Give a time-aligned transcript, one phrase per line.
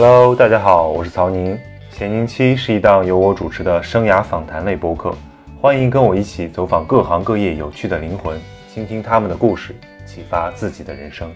[0.00, 1.58] Hello，大家好，我是曹宁。
[1.90, 5.12] 闲宁期是一档由我主持的生涯访谈类播客，
[5.60, 8.38] 欢迎跟我一起走访各行各业有趣的灵魂，
[8.72, 9.74] 倾听他们的故事，
[10.06, 11.28] 启发自己的人生。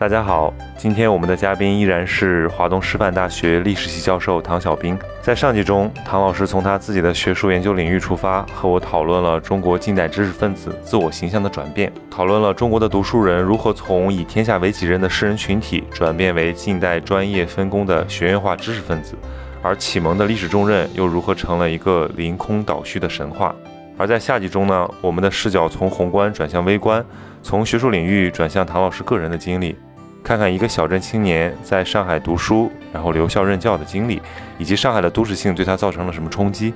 [0.00, 4.98] 大家好，今天我们的嘉宾依然是华东师范大学历史系教授唐小兵。
[5.20, 19.14] 在上集中，唐老师从他自己的学术研究领域出发，和我讨论了中国近代知识分子自我形象的转变，讨论了中国的读书人如何从以天下为己任的士人群体转变为近代专业分工的学院化知识分子，
[19.60, 23.54] 而启蒙的历史重任又如何成了一个凌空倒叙的神话。
[23.98, 27.04] 而在下集中呢，我们的视角从宏观转向微观，
[27.42, 29.76] 从学术领域转向唐老师个人的经历。
[30.22, 34.20] 看看一个小镇青年在上海读书，然后留校任教的经历，
[34.58, 36.72] 以及上海的都市性对他造成了什么冲击。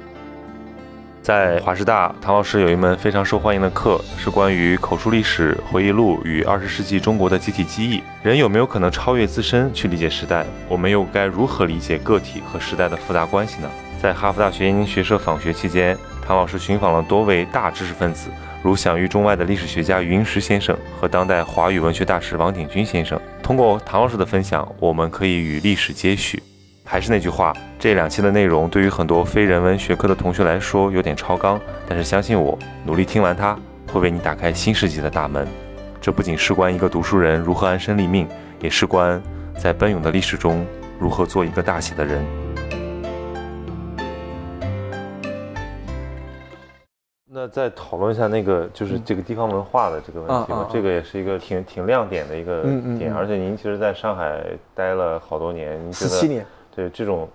[1.22, 8.02] 在华师大，唐老师有一门非常受欢迎的课，是关于口述历史、回忆录与二十世纪中国的集体记忆。
[8.22, 10.44] 人有没有可能超越自身去理解时代？
[10.68, 13.70] 我们又该如何理解个体和时代的复杂关系呢？
[13.98, 18.28] 在哈佛大学燕京学社访学期间，唐老师寻访了多位大知识分子。
[18.62, 26.42] 如享誉中外的历史学家余英时先生和当代华语文学大师王鼎钧先生，通过唐老师的分享，我们可以与历史接续。
[26.82, 33.54] 还是那句话，这两期的内容对于很多非人文学科的同学来说有点超纲，但是相信我，努力听完它，
[33.92, 35.46] 会为你打开新世纪的大门。
[36.00, 38.26] 这不仅事关一个读书人如何安身立命，
[38.62, 39.22] 也事关
[39.58, 40.64] 在奔涌的历史中
[40.98, 42.24] 如何做一个大写的人。
[47.36, 50.68] 那再讨论一下那个，就是这个地方文化的这个问题吧。
[50.70, 52.62] 这个也是一个挺挺亮点的一个
[52.96, 54.40] 点，而且您其实在上海
[54.72, 56.46] 待了好多年，您十七年。
[56.76, 57.28] 对这种，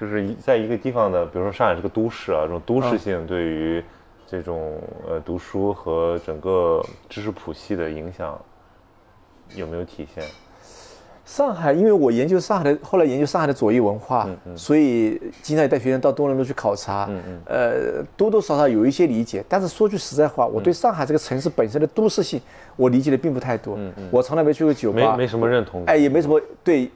[0.00, 3.82] 就是在一个地方的，比如说上海是个都市啊，这种都市性对于
[4.28, 8.40] 这种呃读书和整个知识谱系的影响
[9.56, 10.22] 有没有体现？
[11.24, 17.08] 上海，因为我研究上海的，后来研究上海的左翼文化，所以经常带学生到东南路去考察，
[17.46, 19.44] 呃，多多少少有一些理解。
[19.48, 22.40] 但是说句实在话，我对上海这个城市本身的都市性，
[22.76, 23.78] 我理解的并不太多。
[24.10, 26.90] 我从来没去过酒吧，没没什么认同感，哎，也没什么对。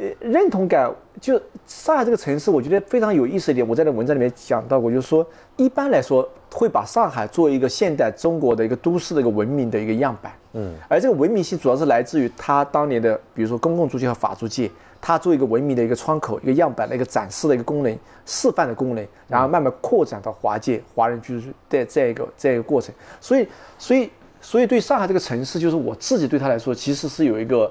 [0.00, 0.90] 呃，认同感
[1.20, 3.68] 就上海这个城市，我觉得非常有意思一点。
[3.68, 5.26] 我在那文章里面讲到过，就是说，
[5.58, 10.32] 一般来说会把上海作为一个现代中国的一个都市的一个文明的一个样板。
[10.54, 14.70] 嗯，而这个文明性主要是来自于它当年的，比如说公共租界和法租界，
[15.02, 17.94] 它作为一个文明的一个窗口、一个样板的一个展示的一个功能、
[18.24, 22.94] 示范的功能，然后慢慢扩展到华界、华人居住的这样一个这样一个过程。
[23.20, 23.46] 所以，
[23.78, 27.70] 所以，所以对上海这个城市，就是我自己对他来说，其实是有一个。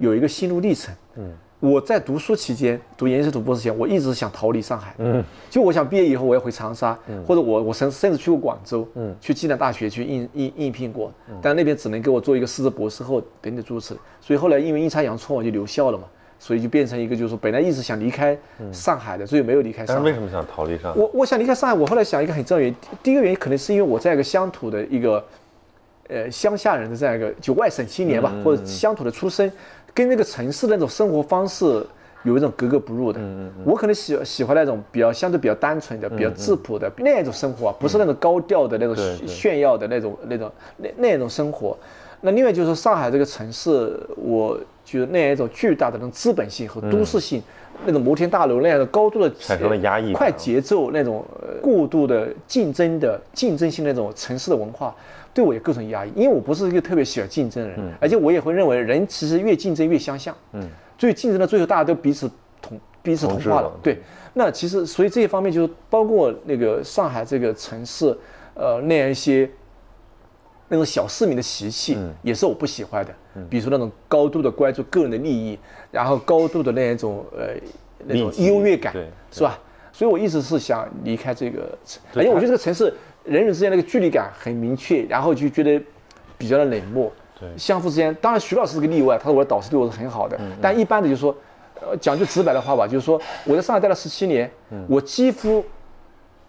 [0.00, 0.92] 有一个心路历程。
[1.16, 4.92] 嗯，我在读书期间，读研究生、读博士前，我一直想逃离上海。
[4.98, 13.96] 嗯，就我想毕业以后我要回长沙，或者我我甚甚至去过广州，嗯，去暨南大学去应应应聘过，但那边只能给我做一个师资博士后等等诸此。
[14.20, 16.04] 所以后来因为阴差阳错，我就留校了嘛。
[16.42, 18.34] 所以就变成一个，就是说本来一直想离开
[18.72, 20.02] 上海的，所以没有离开上海。
[20.02, 20.98] 但是为什么想逃离上海？
[20.98, 25.22] 我我想离开上海，我后来想一个很重要原因，第一个原因可能是因为我在一个乡土的一个，
[26.08, 29.52] 呃，乡下人的这样一个就外省青年吧，或者乡土的出身。
[29.94, 31.84] 跟那个城市那种生活方式
[32.22, 33.20] 有一种格格不入的。
[33.20, 38.96] 嗯嗯我可能喜喜欢那种比较相对比较单纯的、比较质朴的那种生活，不是那种高调的那种
[39.26, 41.76] 炫耀的那种、那种、那那种生活。
[42.22, 47.42] 那另外就是，上海这个城市，我觉得那样一种巨大的那种资本性和都市性，
[47.86, 51.24] 那种摩天大楼那样的高度的产生了压抑、快节奏那种
[51.62, 54.94] 过度的竞争的竞争性那种城市的文化。
[55.32, 60.68] 对我也构成压抑，因为我不是一个特别喜欢竞争的人，而且我也会认为人其实越竞争越相像，嗯，
[60.98, 62.28] 所以竞争到最后大家都彼此
[62.60, 64.00] 同彼此同化了，对。
[64.34, 68.16] 那其实所以这一方面就是包括那个上海这个城市，
[68.54, 69.48] 呃，那样一些
[70.68, 73.14] 那种小市民的习气，也是我不喜欢的，
[73.48, 75.58] 比如说那种高度的关注个人的利益，
[75.92, 77.54] 然后高度的那一种呃
[78.04, 78.92] 那种优越感，
[79.30, 79.58] 是吧？
[79.92, 82.92] 所以我一直是想离开这个城，而且我觉得这个城市。
[83.24, 85.80] 人与之间那个距离感很明确，然后就觉得
[86.38, 87.12] 比较的冷漠。
[87.38, 90.36] 对，相互之间，当然徐老师是个例外，他说我的导师对我是很好的。
[90.40, 90.52] 嗯。
[90.60, 91.34] 但一般的就是说，
[91.80, 94.50] 呃，讲句直白的话吧，就是说我在上海待了十七年，
[94.86, 95.64] 我几乎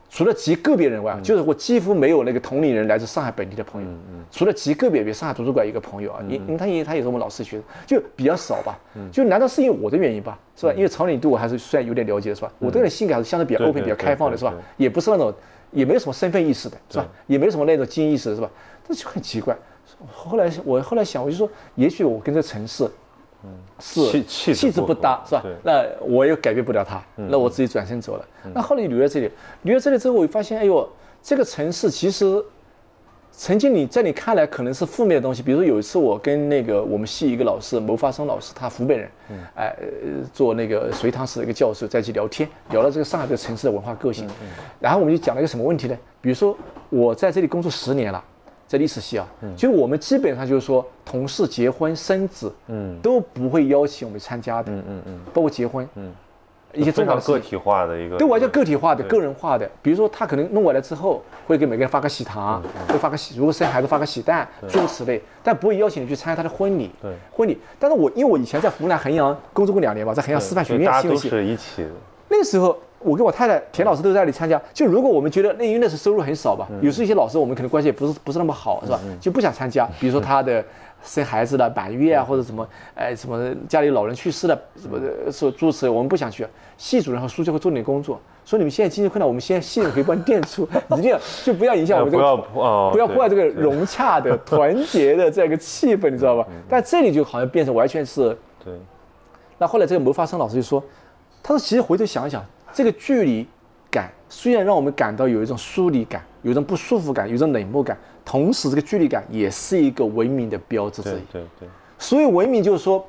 [0.10, 3.88] 除了极个别人外，就是我几乎没有那个同龄人来自上海本地的朋友。
[3.88, 4.26] 嗯嗯。
[4.30, 8.78] 除了极个别，比如上海图书馆一个朋友啊，因因为他因为他也是我们老师学生，就比较少吧。
[8.96, 9.10] 嗯。
[9.14, 10.38] 就难道是因为我的原因吧？
[10.58, 10.74] 是吧？
[10.74, 12.52] 因为曹宁对我还是算有点了解，是吧？
[12.60, 14.54] 我这个人性格还是相对比较 open、比较开放的，是吧？
[14.76, 15.34] 也不是那种。
[15.72, 17.08] 也没有什么身份意识的，是吧？
[17.28, 18.50] 也没有什么那种精英意识的，是吧？
[18.88, 19.58] 这就很奇怪。
[20.12, 22.90] 后来我后来想，我就说，也许我跟这城市
[23.80, 25.44] 是气气质气质不搭，是吧？
[25.64, 28.26] 那我又改变不了他，那我自己转身走了。
[28.54, 29.32] 那后来留在这里，
[29.64, 30.88] 留在这里之后，我发现，哎呦，
[31.22, 32.44] 这个城市其实
[33.32, 39.10] 曾经你在你看来可能是负面的东西，比如说有一次我跟那个我们系一个老师牟发生老师，他湖北人，
[39.56, 39.88] 哎、呃
[40.34, 44.28] 做那个隋唐史的一个教授，在一起聊天，聊到这个上海这个城市的文化个性，
[44.80, 45.98] 然后我们就讲了一个什么问题呢？
[46.22, 46.56] 比如说
[46.90, 48.24] 我在这里工作十年了。
[48.68, 52.98] 在历史系啊，就我们基本上就是说，同事结婚生子，嗯。
[53.02, 56.10] 都不会邀请我们参加的，嗯嗯嗯，包括结婚，嗯，
[56.74, 59.70] 一些重要的个体化的一个，对完全个体化的、个人化的。
[59.82, 66.92] 比如说，他可能弄过来之后，会给每个人发个喜糖，会发个喜，如果生孩子发个喜蛋，诸如此类，但不会邀请你去参加他的婚礼。
[67.02, 67.58] 对婚礼。
[67.80, 71.90] 但是我因为我以前在湖南衡阳工作过两年吧，在衡阳师范学院大家都院新闻系，是一起的，
[72.30, 74.62] 那个时候，我跟我太太田老师都在那里参加。
[74.74, 79.00] 就如果我们觉得那因为那时候收入很少吧，嗯有时候一些老师我们可能关系也不是不是那么好，是吧？
[79.20, 79.88] 就不想参加。
[80.00, 80.64] 比如说他的
[81.04, 86.46] 生孩子的、满月啊，或者什么，哎，什么家里老人去世了，什么的，说诸如此，我们不想去。
[86.78, 90.68] 系主任和书记会做点工作，说你们现在经济困难，我们现在系主任可以帮你垫出，
[90.98, 96.48] 一定要就不要影响我们这个不要不要破坏这个融洽的、团结的这样一个气氛，你知道吧？
[96.68, 98.74] 但这里就好像变成完全是对，
[99.60, 100.84] 那后来这个牟发生老师就说，
[101.44, 102.44] 他说其实回头想一想，
[102.74, 103.48] 这个距离
[103.92, 111.22] 感虽然让我们感到有一种疏离感，有种不舒服感，有种冷漠感，同时这个距离感也是一个文明的标志之一。
[111.32, 113.06] 对对，所以文明就是说，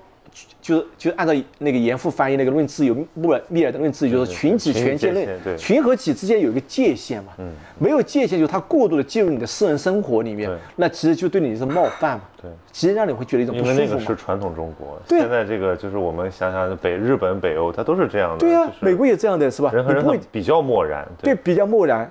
[0.60, 7.32] 就就按照那个严复翻译那个《论自由》，穆尔密尔的《论自由》，就是群己群权界论界限对，群和己之间有一个界限嘛。
[7.38, 12.24] 嗯，没有界限，就是他过度的介入你的私人生活里面，那其实就对你是冒犯嘛。
[12.40, 13.94] 对，其实让你会觉得一种不舒服因为那。
[13.94, 19.70] 个是传统中国，对现在这个就是我们想想北日本、北欧，它都是这样的，对呀、就是美国也这样的是吧？
[19.72, 22.10] 人和人比较漠然，对，比较漠然。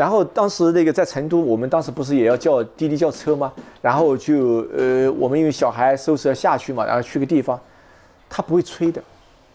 [0.00, 3.52] 然后当时那个在成都，我们当时不是也要叫滴滴叫车吗？
[3.82, 7.60] 然后就呃，我们因为小孩收拾要下去嘛，然后去个地方，
[8.26, 9.02] 他不会催的，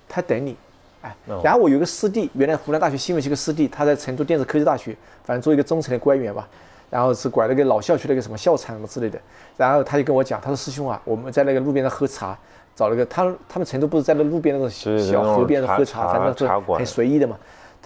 [0.07, 0.55] 他等你。
[1.01, 6.47] 哎哦，然后我有个师弟，原来湖南大学新闻系个师弟，他在成都电子科技大学，反正做一个中层的官员吧。
[6.91, 9.19] 然后是管了个老校区的一个什么校产什么之类的。
[9.57, 12.37] 然后他就跟我讲，他说师兄啊，我们在那个路边上喝茶，
[12.75, 14.69] 找了个他他们成都不是在那路边那种
[14.99, 17.35] 小河边上喝茶，反正是很随意的嘛。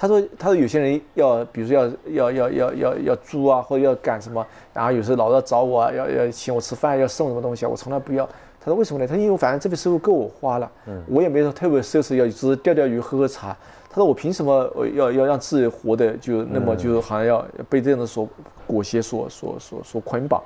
[0.01, 1.75] 他说：“他说有些人要，比如说
[2.07, 8.25] 要要要要要要租啊，或者要干什么，然后有时候老要找我啊，要要请我吃饭，要送什么东西啊，我从来不要。
[8.61, 9.05] 他说为什么呢？
[9.05, 10.71] 他说因为反正这笔收入够我花了，
[11.09, 13.53] 我也没有特别奢侈，要只是钓钓鱼、喝喝茶。
[13.89, 18.25] 他说我凭什么要要让自己活得就那么就好像要被这样的所
[18.65, 20.41] 裹挟、所所所所捆绑？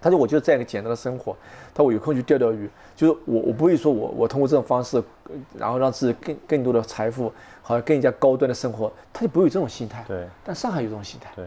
[0.00, 1.36] 他说我就这样一个简单的生活，
[1.74, 7.32] 他说我有空去钓钓鱼，就是我我不会说我我通过这种方式，呃然后让自己更更多的财富，
[7.66, 10.04] 好像更加高端的生活，他就不会有这种心态。
[10.06, 10.26] 对。
[10.44, 11.46] 但上海有这种心态，对，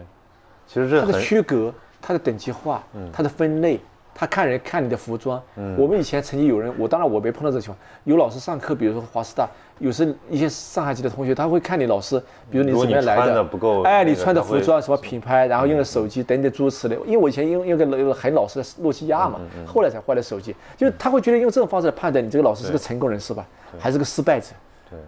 [0.66, 1.72] 其实这它的区隔，
[2.02, 2.82] 它的等级化，
[3.12, 3.78] 它的分类，
[4.12, 5.40] 他看人看你的服装。
[5.54, 5.76] 嗯。
[5.78, 9.48] 我们以前曾经有人，我当然我没碰到这种情况，有老师上课，比如说华师大，
[9.78, 12.20] 有时一些上海籍的同学，他会看你老师，
[12.50, 16.96] 比如你怎么样来穿得不够哎，那个你穿的服装什么品牌，然后用的手机等等诸如此类。
[17.06, 23.46] 因为我以前用用个很老式的诺基亚嗯嘛，后来才换的手机，就是他会觉得用这种方式来判断你这个老师是个成功人士吧，
[23.78, 24.48] 还是个失败者。
[24.90, 24.98] 对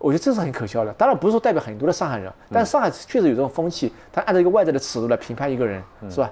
[0.00, 0.92] 我觉得这是很可笑的。
[0.94, 6.28] 当然不是说代表很多的上海人，嗯但上海确实有这种风气，他按照一个外在的尺度来评判一个人，嗯是吧？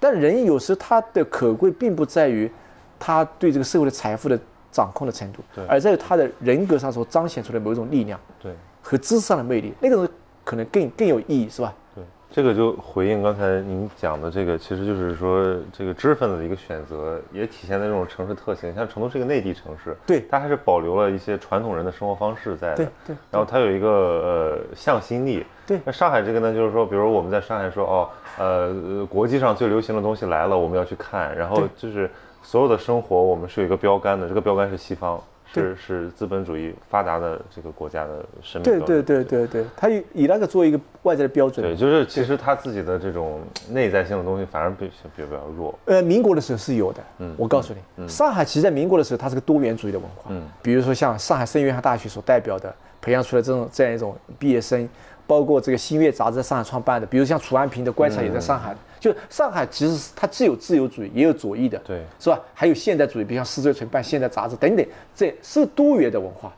[0.00, 2.50] 但人有时他的可贵并不在于
[2.98, 4.36] 他对这个社会的财富的
[4.72, 10.10] 掌控的程度，而在于他的人格上所彰显出来某种力量对和知识上的魅力，那个东西
[10.42, 11.72] 可能更更有意义，是吧？
[12.32, 18.74] 对，这个就回应刚才您讲的这个，其实就是说这个知识分子的一个选择，也体现在这种城市特性。
[18.74, 22.76] 像成都是一个内地城市，对它还是保留了一些传统人的生活方式在的。
[22.76, 25.44] 对对然后它有一个呃向心力。
[25.66, 28.08] 对那上海这个呢，就是说，比如我们在上海说哦，
[28.38, 31.36] 呃，呃国际上最流行的东西来了，我们要去看。
[31.36, 32.10] 然后就是
[32.42, 35.22] 所有的生活，我们是有一个标杆的，这个标杆是西方。
[35.52, 39.04] 对是是资本主义发达的这个国家的审美对标准。
[39.04, 41.64] 对对对对，他以以那个作为一个外在的标准。
[41.64, 43.40] 对，就是其实他自己的这种
[43.70, 45.78] 内在性的东西反而比比比较弱。
[45.84, 47.00] 呃，民国的时候是有的。
[47.18, 50.30] 嗯，我告诉你，上海其实在民国的时候，它是个多元主义的文化。
[50.30, 54.88] 嗯，比如说像上海圣约翰大学所代表的，培养出来这种这样一种毕业生，
[55.26, 58.74] 包括这个《新月》杂志在上海创办的，比如像楚安平的《观察》也在上海。
[59.02, 62.40] 就上海其实是它既有自由主义，也有左翼的，对是吧？
[62.54, 66.52] 还有现代主义，比如像施最纯办现代杂志等等，这是多元的文化。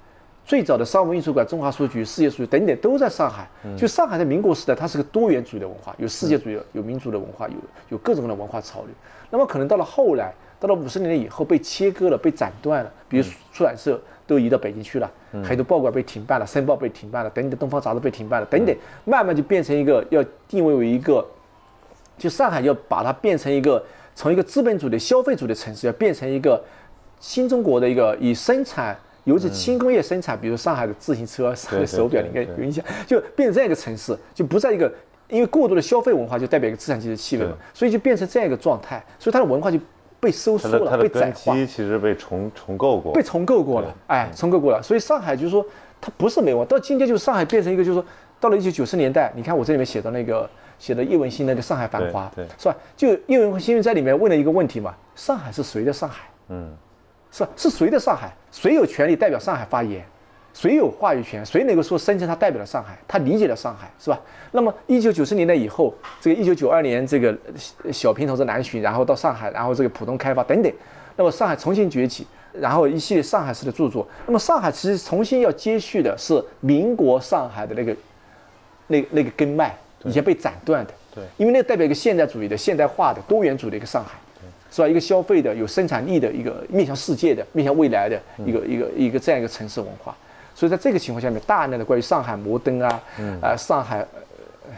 [0.45, 3.49] 最早的商务印书馆、中华书局、世界书局等等都在上海。
[3.79, 7.55] 就上海在民国时代，它是个多元主义的文化，有世界主义，有民族的文化，有
[7.89, 8.91] 有各种各样的文化潮流。
[9.31, 13.25] 那么可能到了后来，到了五十年代以后被切割了、被斩断了，比如
[13.55, 15.11] 出版社都移到北京去了，
[15.43, 21.27] 很多报馆被停办了，《申报》被停办了，等等，东方杂志被停办了，等等，慢慢就变成一个要定位为一个。
[22.17, 23.83] 就上海要把它变成一个
[24.15, 26.63] 从一个资本主义的消费主义的城市，要变成一个
[27.21, 34.93] 新中国的一个以生产，尤其轻工业生产，比如上海的自行车、对对手表，应该有印象，就变成这样一个城市，就不在一个。
[35.31, 39.79] 因为过度的消费文化就代表一个资产阶级的气味嘛，所以就变成这样一个状态，所以它的文化就
[40.21, 41.55] 被收缩了，被窄根化。
[41.55, 44.83] 基其实被重重构过被，重构过了，哎，重构过了。
[44.83, 45.65] 所以上海就是说，
[45.99, 48.07] 它不是没文化，到今天就是上海变成一个，就是说，
[48.39, 52.77] 到了一九九十年代，你看我这里面写的那个写的叶文新那个《上海繁华对对》，是吧？
[52.97, 56.25] 就叶文新在里面问了一个问题嘛：上海是谁的上海？
[56.49, 56.73] 嗯，
[57.31, 57.51] 是吧？
[57.57, 58.33] 是谁的上海？
[58.51, 60.05] 谁有权利代表上海发言？
[60.53, 61.45] 谁有话语权？
[61.45, 62.97] 谁能够说声称他代表了上海？
[63.09, 64.21] 他理解了上海，是吧？
[64.53, 67.37] 那么一九九四年代以后，这个一九九二年这个
[67.83, 70.73] 呃小平同志南巡，然后到上海，然后这个浦东开发等等，
[71.17, 74.07] 那么上海重新崛起，然后一系列上海式的著作。
[74.27, 77.97] 那么上海其实重新要接续的是民国上海的那个
[78.87, 80.93] 那那个根脉，以前被斩断的。
[81.15, 84.13] 对因为那代表一个现代主义的、现代化的、多元主义的一个上海。
[84.71, 84.89] 是吧？
[84.89, 90.13] 一个消费的、有生产力的一个面向世界的、面向未来的一个、一个、一个这样一个城市文化。
[90.53, 93.01] 所以在这个情况下面，大量的关于上海摩登啊，
[93.41, 93.99] 啊、上海，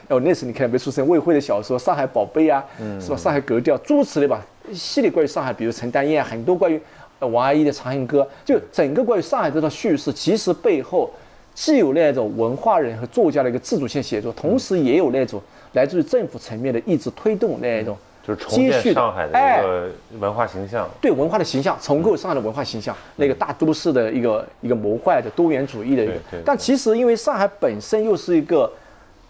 [0.08, 2.62] 呃哦，那时你看没出生魏慧的小说《上海宝贝》啊，
[3.00, 3.16] 是吧？
[3.16, 6.78] 上海格调诸如此类吧，一系列关于上海，比如陈丹燕，很多关于
[7.18, 11.10] 呃王阿姨的《长恨歌》，就整个关于上海这套叙事，其实背后
[11.56, 17.96] 既有那种文化人和作家的一个自主性写作，同时也有那种来自于政府层面的意志推动那一种。
[18.26, 20.88] 就是重建上海的哎一个文化形象。
[21.00, 26.14] 对文化的形象，重构上海的文化形象，那个大都市的一个一个谋划的多元主义的一个。
[26.44, 28.68] 但其实因为上海本身又是一个，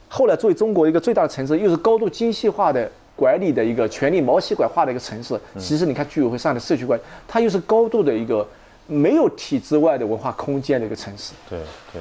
[0.08, 5.38] 后来作为中国一个最大的城市，又是高度精细化的管理的一个权力毛细管化的一个城市。
[5.58, 8.48] 其实你看居委会上海的社区管理，它又是高度的一个
[8.86, 11.34] 没有体制外的文化空间的一个城市。
[11.50, 11.58] 对
[11.92, 12.00] 对，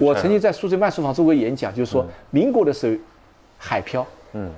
[0.00, 2.96] 我曾经在苏州万书坊做过演讲，就是说民国的时候，
[3.58, 4.06] 海漂。
[4.32, 4.50] 嗯，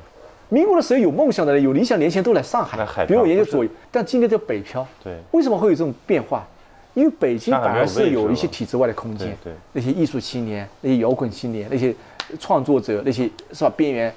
[0.48, 4.86] 民国的时候有梦想的人、有理想年轻人都来上海海，比如我研究左翼，但今天叫北漂。
[5.02, 6.46] 对为什么会有这种变化？
[6.94, 11.94] 因为北京反而是有一些体制外的空间对对，那些艺术青年、那些摇滚青年、那些
[12.38, 14.14] 创作者、那些是吧边缘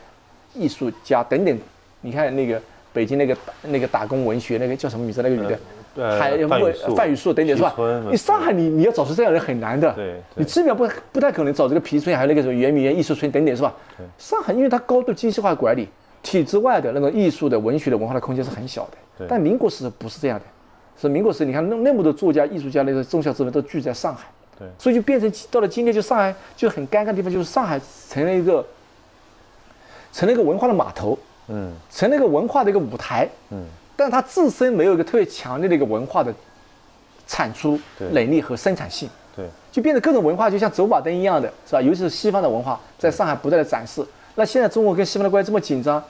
[0.53, 1.57] 艺术家等等。
[2.01, 5.22] 你看那个北京那个那个打工文学那个叫什么名字？
[5.22, 5.57] 那个女的，呃
[5.96, 7.74] 还范雨素范雨素等等是吧？
[8.10, 13.74] 你上海你你要找出这样的人很难的，对对你基本上不不太可能找这个皮村，还有那个什么圆明园艺术村等等是吧？
[14.18, 15.88] 上海因为它高度精细化管理，
[16.22, 19.28] 体制外的那种艺术的、文学的、文化的空间是很小的对。
[19.30, 20.46] 但民国时不是这样的，
[21.02, 24.28] 是民国时你看那那么多作家、艺术家、那个中小资本都聚在上海，
[24.60, 28.66] 对所以就变成到了今天，就上海就很尴尬的地方，就是上海成了一个
[30.12, 33.64] 成了一个文化的码头，嗯成了一个文化的一个舞台，嗯，
[33.96, 36.34] 但它自身没有一个特别强烈的一个文化的
[37.28, 37.80] 产出
[38.12, 41.82] 能力和生产性，对就变得各种文化就像走马灯一样的，是吧？
[41.82, 44.06] 尤其是西方的文化在上海不断的展示。
[44.36, 46.04] 那现在中国跟西方的关系这么紧张，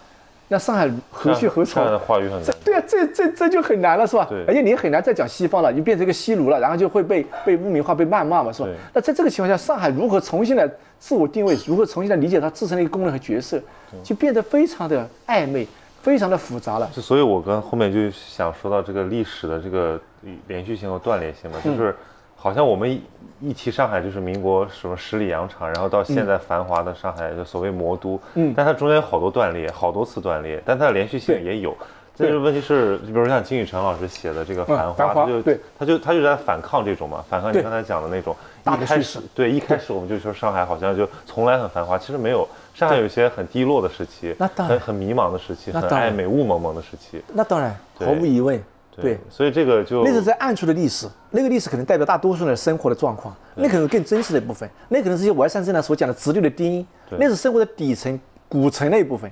[0.47, 1.85] 那上海何去何从？
[1.85, 2.55] 的话语很难。
[2.63, 4.43] 对啊，这这这就很难了，是吧对？
[4.47, 8.75] 而且你很难再讲西方了，你变成一个西奴了，然后就会被被污名化、被谩骂嘛，是吧对？
[8.93, 10.67] 那在这个情况下，上海如何重新来
[10.99, 13.61] 自我定位，如何重新来理解它自身的一个功能和角色，
[14.03, 15.67] 就变得非常的暧昧，
[16.05, 16.87] 非常的复杂了。
[16.93, 19.99] 就所以，我跟后面就想说到这个历史的这个
[20.45, 21.95] 连续性和断裂性嘛，嗯就是
[22.35, 23.01] 好像我们一
[23.41, 31.75] 一提上海就是民国什么十里洋场，然后到现在繁华的上海，就所谓魔都，嗯但它中间有好多断裂，好多次断裂，但它的连续性也有。
[32.15, 35.59] 这就是问题是，你比如像金宇澄老师写的这个《繁华》繁华他就对。
[35.77, 38.35] 他就他就在反抗这种嘛，反抗你刚才讲的那种。
[38.65, 44.79] 一开始对一开始我们就说上海好像就从来很繁华，其实没有，上海有一些很低落的时期，那当然。
[44.79, 46.11] 很很迷茫的时期，很那当然。
[46.11, 47.21] 暧昧雾蒙蒙的时期。
[47.33, 48.07] 那当然，对。
[48.07, 48.59] 毫无疑问，
[48.95, 49.19] 对。
[49.29, 56.87] 所以这个就那是在暗处的历史，那个历史可能代表大多数人的生活的状况，那可能更真实的一部分，那可能是一些完善正南所讲的直流的低音，
[57.19, 59.29] 那是生活的底层、古城那一部分。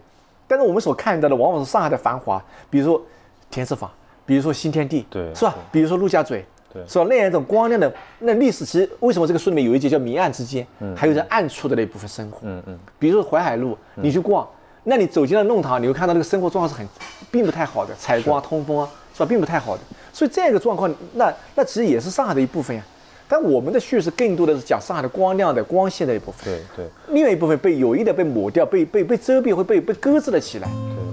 [0.56, 3.02] 但是我们所看到的往往是上海的繁华，比如说
[3.50, 3.90] 田子坊，
[4.24, 5.56] 比如说新天地，对是吧？
[5.72, 7.06] 比如说陆家嘴，对是吧？
[7.10, 10.64] 那样一种光亮的那历史，其实为什么这个书里面有一节叫明暗之间，
[10.96, 14.48] 还有在暗处的那一部分生活，嗯嗯，比如说淮海路，你去逛，
[14.84, 16.88] 那你走进了弄堂，你会看到那个生活状况是很，
[17.32, 19.82] 并不太好的，采光、通风啊，是吧，并不太好的。
[20.14, 22.84] 所以这样一个状况，那那其实也是上海的一部分呀。
[23.28, 30.68] 但我们的叙事更多的是讲上海的光亮的、光线的一部分，对对另外一部分被有意的被抹掉、被被被遮蔽，会被被搁置了起来。
[30.68, 31.04] 对。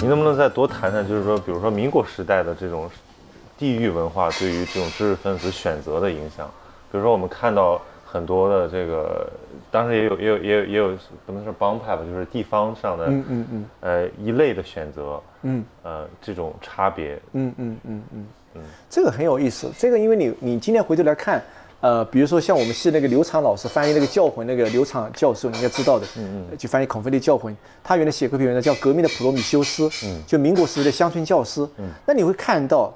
[0.00, 2.90] 你能不能再多谈谈，就是说，比如说民国时代的这种
[3.56, 6.50] 地域文化对于这种知识分子选择的影响？
[6.90, 7.80] 比如说，我们看到
[8.12, 9.26] 很多的这个，
[9.70, 13.64] 当时也有也有也有也有不能说帮派吧，就是地方上的，嗯嗯嗯。
[13.80, 15.64] 呃一类的选择，嗯。
[15.82, 18.26] 呃这种差别，嗯嗯嗯嗯。
[18.56, 19.70] 嗯，这个很有意思。
[19.78, 21.42] 这个因为你你今天回头来看，
[21.80, 32.94] 呃，比如说像我们系那个刘畅老师翻译那个教魂那个刘畅教授，你应该知道的，嗯嗯，就翻译孔飞利教魂，他原来写过一篇文章叫《革命的普罗米修斯》，嗯，就民国时期的乡村教师，嗯，那你会看到，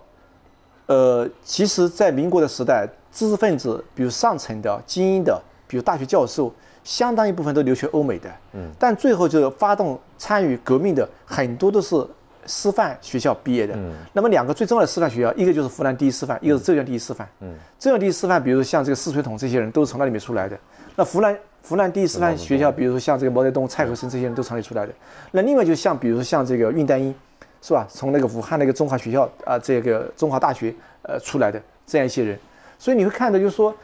[0.84, 6.52] 呃，其实，在民国的时代，知识分子，比如上层的精英的，比如大学教授，
[6.84, 12.06] 相当一部分都留学欧美的，嗯，但最后就发动参与革命的很多都是。
[12.48, 17.28] 师范学校毕业的，嗯那么两个最重要的师范学校，一个就是湖南第一师范，一个是浙江第一师范。
[17.40, 20.56] 嗯，浙江第一师范，比如像这个四水桶这些人都是从那里面出来的。
[20.94, 21.36] 那湖南
[21.68, 24.92] 湖南第一师范学校，比如说像这个毛泽东、蔡和森这些人都从那里出来的。
[25.32, 27.12] 那另外就像比如说像这个恽代英，
[27.60, 27.84] 是吧？
[27.90, 32.38] 从那个武汉那个中华学校啊，这个中华大学呃出来的这样一些人。
[32.78, 33.74] 所以你会看到，就是说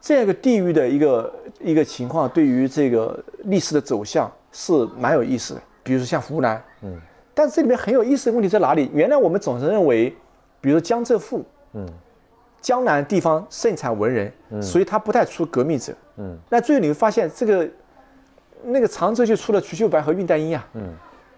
[0.00, 5.60] 这样一个地域的一个一个情况，对于这个历史的走向是蛮有意思的。
[5.82, 7.00] 比如说像湖南，嗯。
[7.38, 8.90] 但是这里面很有意思的问题在哪里？
[8.94, 10.16] 原来我们总是认为，
[10.58, 11.86] 比如江浙沪，嗯，
[12.62, 16.34] 江南地方盛产文人，嗯，所以他不太出革命者，嗯。
[16.48, 17.68] 那最后你会发现，这个
[18.64, 20.94] 那个常州就出了瞿秋白和恽代英啊，嗯，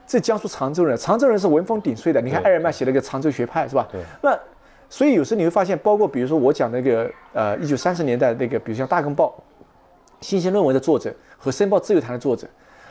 [0.07, 2.21] 这江苏常州人，常州人是文风鼎沸的。
[2.21, 3.89] 你看艾尔曼写了个常州学派，是吧？
[3.91, 4.01] 对。
[4.23, 4.39] 那
[4.91, 9.35] 所以有时候你会发现，包括比如说我讲那个呃一九三十年代那个，比如像《大公报》
[10.27, 12.47] 新鲜论文的作者和《申报自由谈》的作者。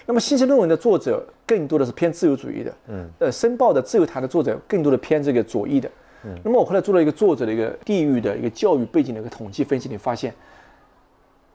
[0.09, 5.91] 那么，新鲜论文的作者更多的是偏自由主义的，嗯，呃，申报的自由谈的作者更多的偏这个左翼的，
[6.23, 6.33] 嗯。
[6.45, 10.33] 那么我后来做了一个作者的一个地域的一个教育背景的一个统计分析，你发现，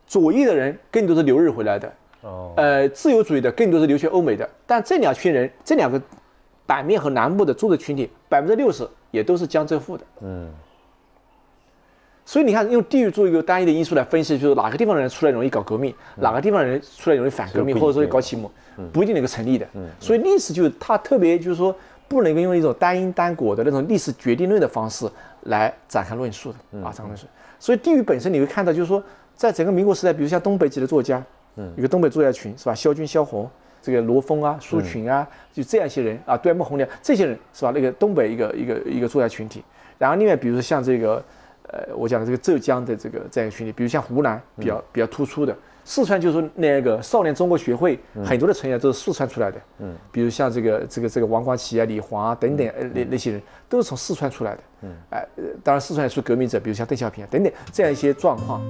[0.06, 5.99] 左翼的人更多是留日回来的，哦，呃，自由主义的更多是留学欧美的，但这两群人，这两个
[6.66, 10.50] 版面和南部的作者群体，百分之六十也都是江浙沪的，嗯。
[12.25, 18.49] 所以你看，用地域做一个单一的因素来分析，就是哪个地方的人出来容易搞革命，哪个地方的人出来容易反革命，或者说搞启蒙，
[18.92, 19.66] 不一定能够成立的。
[19.99, 21.75] 所以历史就是它特别就是说，
[22.07, 25.11] 不能够用一种单因单果的那种历史决定论的方式
[25.42, 27.27] 来展开论述的啊，展开论述。
[27.59, 29.03] 所以地域本身你会看到，就是说，
[29.35, 31.22] 在整个民国时代，比如像东北籍的作家，
[31.57, 32.75] 嗯一个东北作家群是吧？
[32.75, 33.51] 萧军、萧红，
[33.83, 37.73] 这个罗峰啊、苏群啊，就这样一些人啊，端木蕻良这些人是吧？
[37.75, 39.62] 那个东北一个一个一个作家群体。
[39.99, 41.23] 然后另外比如说像这个。
[41.68, 53.40] 呃，我讲的这个浙江的这个这样一个群体，比如像湖南比较比较突出的，四川就是那个少年中国学会很多的成员都是四川出来的，嗯，比如像这个这个这个王光奇啊、李煌啊等等，呃那那些人
[53.71, 55.27] 都是从四川出来的，嗯，哎，
[55.64, 58.61] 当然四川也出革命者，比如像邓小平啊等等这样一些状况。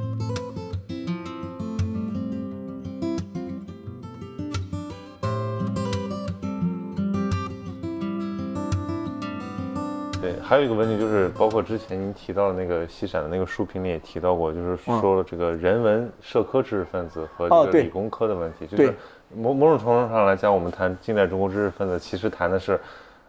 [10.53, 18.67] 还有一个问题就是，包括之前您提到的那个西闪的那个书评里也提到过，就是说了这个人文社科知识分子和这个理工科的问题。
[18.67, 18.95] 就是
[19.35, 22.79] 某某种程度上来讲，我们谈近代中国知识分子，其实谈的是，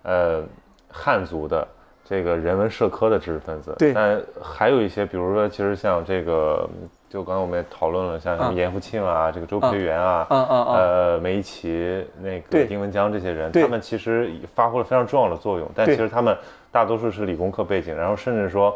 [0.01, 0.43] 呃，
[0.89, 1.65] 汉族的
[2.03, 3.73] 这个人文社科的知识分子。
[3.79, 3.93] 对。
[3.93, 6.69] 但还有一些，比如说，其实像这个，
[7.13, 15.69] 就刚才我们也讨论了，像什么严复庆啊，这个周培源啊，呃，梅贻琦、那个丁文江这些人，他们其实发挥了非常重要的作用。
[15.75, 16.35] 但其实他们。
[16.71, 18.71] 大多数是理工科背景，然后甚至说，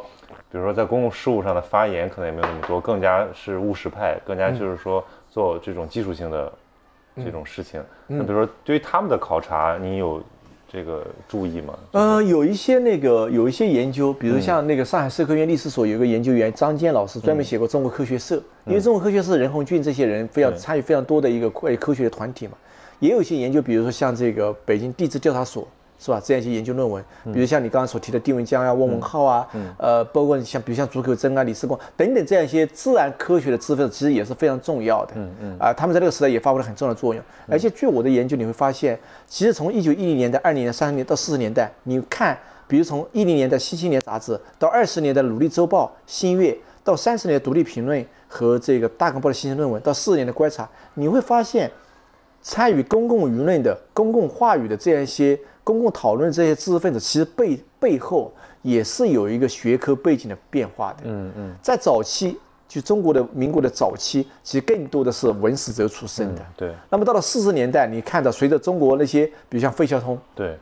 [0.51, 6.53] 比如说在公共事务上的发言可能也没有那么多，更加是务实派，更加就是说做这种技术性的
[7.15, 7.83] 这种事情。
[8.05, 10.21] 那比如说对于他们的考察，你有
[10.71, 11.77] 这个注意吗？
[11.93, 22.53] 嗯，有一些那个有一些研究，比如像那个上海社科院历史所有一个研究员张坚老师，专门写过中国科学社，因为中国科学社任鸿俊这些人非常参与非常多的一个科科学的团体嘛，
[22.99, 25.67] 也有一些研究，比如说像这个北京地质调查所。
[25.99, 26.21] 是吧？
[26.23, 35.13] 这样一些研究论文，比如像你刚刚所提的丁文江啊、翁文浩啊，呃，包括像比如像竺可桢啊、李世光等等这样一些自然科学的知识其实也是非常重要的。
[35.15, 35.57] 嗯嗯。
[35.59, 37.23] 啊，他们在这个时代也发挥了很重要的作用。
[37.47, 46.51] 而且据我的研究，你会发现，其实从一九一零年代、二零年、三十年到四十年代，你看，比如从一零年代《新青年》杂志到二十年的《努力周报》《新月》，
[46.83, 51.71] 到三十年《独立评论》和这个《大公报》的新鲜论文，到四十年的观察，你会发现，
[52.41, 55.39] 参与公共舆论的、公共话语的这样一些。
[55.67, 60.99] 公共讨论这些知识分子，其实背背后也是有一个学科背景的变化的。
[61.03, 66.41] 嗯嗯，在早期，就中国的民国的早期，其实更多的是文史哲出身的。
[66.55, 66.73] 对。
[66.89, 70.57] 那么到了四十年代，你看到随着中国那些，比如像费孝通，对，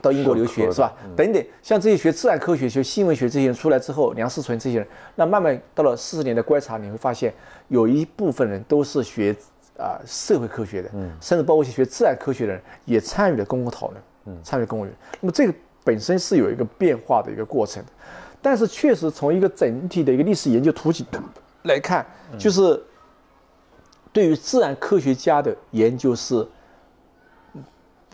[0.00, 0.92] 到英国留学是吧？
[1.16, 7.34] 等等，像这些学自然科学、学新闻学这些人出来之后，梁思纯这些人，那慢慢到了四十年代观察，你会发现
[7.66, 9.34] 有一部分人都是学
[9.76, 14.00] 啊社会科学的，嗯，甚至包括一些学自然科学的人也参与了公共讨论。
[14.42, 17.82] 参与公务员，那么这个本身是有一个变化的一个过程，
[18.42, 21.06] 但是确实从一个整体的一个历史研究图景
[21.62, 22.04] 来看，
[22.38, 22.82] 就是
[24.12, 26.46] 对于自然科学家的研究是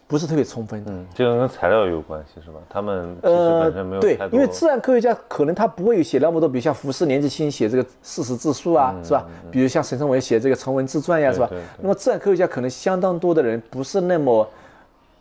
[0.07, 0.91] 不是特别充分的。
[0.91, 2.59] 嗯，这个跟材料有关系是吧？
[2.69, 9.27] 他们其实本身没有对太，多，因为自然科学家可能他不会有写那么多，比如像胡适、年纪轻写这个四十自述啊，是吧？
[9.51, 11.63] 比如像沈从文写这个成文自传呀，是吧对对？
[11.81, 14.47] 那么自然科学家可能相当多的人不是那么。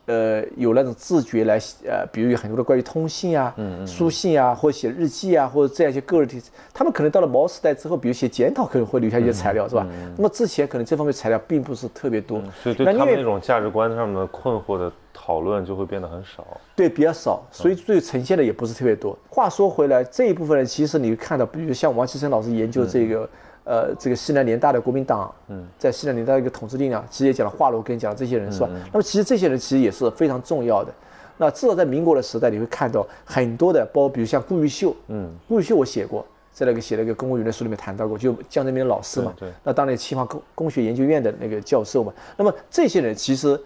[0.07, 6.41] 呃，有那种自觉来呃，比如有很多的关于通信啊、书信啊，或者写日记啊，或者这样一些个人体，
[6.73, 9.87] 他们可能到了毛时代之后，比如写检讨，可能会留下一些材料，是吧？
[10.17, 16.45] 那么之前可能这方面材料并不是特别多，所以对他们那种价值观上面的困惑的讨论就会变得很少。
[16.75, 19.17] 对，比较少，所以最呈现的也不是特别多。
[19.29, 23.29] 话说回来，这一部分人其实你会看到，比如像王其生老师研究这个，
[23.63, 28.69] 呃，这个西南联大的国民党，嗯，在西南联大的一个统治力量，其实也讲了华罗庚，讲了这些人是吧？
[28.91, 30.91] 那么其实这些人其实也是非常重要的。
[31.37, 42.13] 那至少在民国的时代，你会看到很多的，包括比如像顾玉秀，嗯，顾玉秀我写过，在那个写了一个公务员的书里面谈到过，就江泽民的老师嘛，对对那当年清华工工学研究院的那个教授嘛。
[42.37, 43.59] 那么这些人其实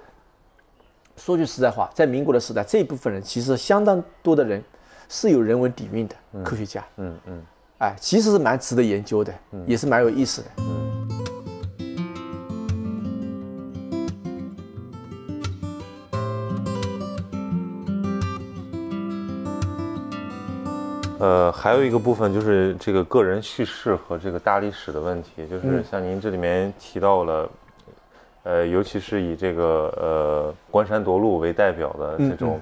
[1.17, 4.63] 说句实在话，在民国的时代，这一部分人其实相当多的人
[5.09, 7.41] 是有人文底蕴的科学家，嗯嗯
[7.79, 9.33] 哎，其实是蛮值得研究的，
[9.67, 10.47] 也是蛮有意思的。
[21.17, 27.49] 呃，还有一个部分就是这个个人叙事和这个大历史的问题，就是像您这里面提到了，
[28.43, 29.63] 呃，尤其是以这个
[29.97, 32.61] 呃关山夺路为代表的这种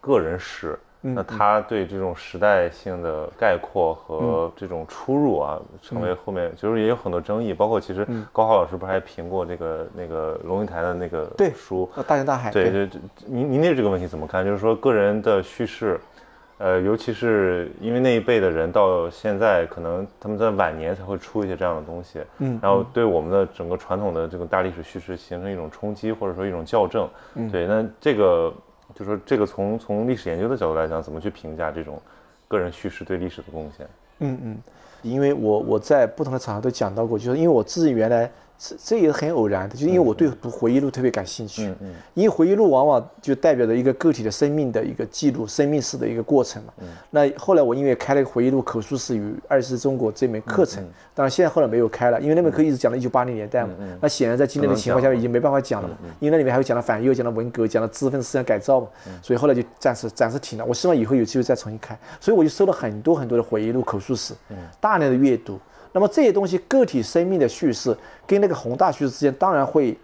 [0.00, 12.86] 个人史，那他对这种时代性的概括和这种出入啊，成为后面就是也有很多争议，包括其实高浩老师不是还评过这个那个龙应台的那个对书，呃大江大海，对对。
[12.86, 14.42] 对，您您对这个问题怎么看？
[14.42, 16.00] 就是说个人的叙事，
[16.56, 27.50] 呃，尤其是因为那一辈的人到现在，可能他们在晚年才会出一些这样的东西，嗯然后对我们的整个传统的这个大历史叙事形成一种冲击，或者说一种校正，嗯。
[27.50, 28.52] 对，那这个
[28.94, 32.00] 就说这个从从历史研究的角度来讲，怎么去评价这种
[32.48, 33.86] 个人叙事对历史的贡献？
[34.20, 34.58] 嗯嗯，
[35.02, 46.72] 因为我我在不同的场合都讲到过，就是因为我自己原来这这也是很偶然的，就是因为我对读回忆录特别感兴趣，嗯嗯因为回忆录往往就代表着一个个体的生命的一个记录，生命式的一个过程嘛。
[47.10, 53.70] 那后来我因为开了一个回忆录口述史与二十世中国这门课程，当然现在后来没有开了，因为那门课一直讲到一九八零年代嘛。
[54.00, 58.88] 那显然在今天的情况下面已经没办法讲了嘛，因为那里面还有讲到反右，讲到文革，讲到知识分子思想改造嘛，
[59.20, 60.64] 所以后来就暂时暂时停了。
[60.64, 64.32] 我希望以后有机会再重新开，所以我就收了很多很多的回忆录口述史，
[64.80, 65.58] 大量的阅读。
[65.94, 69.96] 那么这些东西，个体生命的叙事跟那个宏大叙事之间，当然会，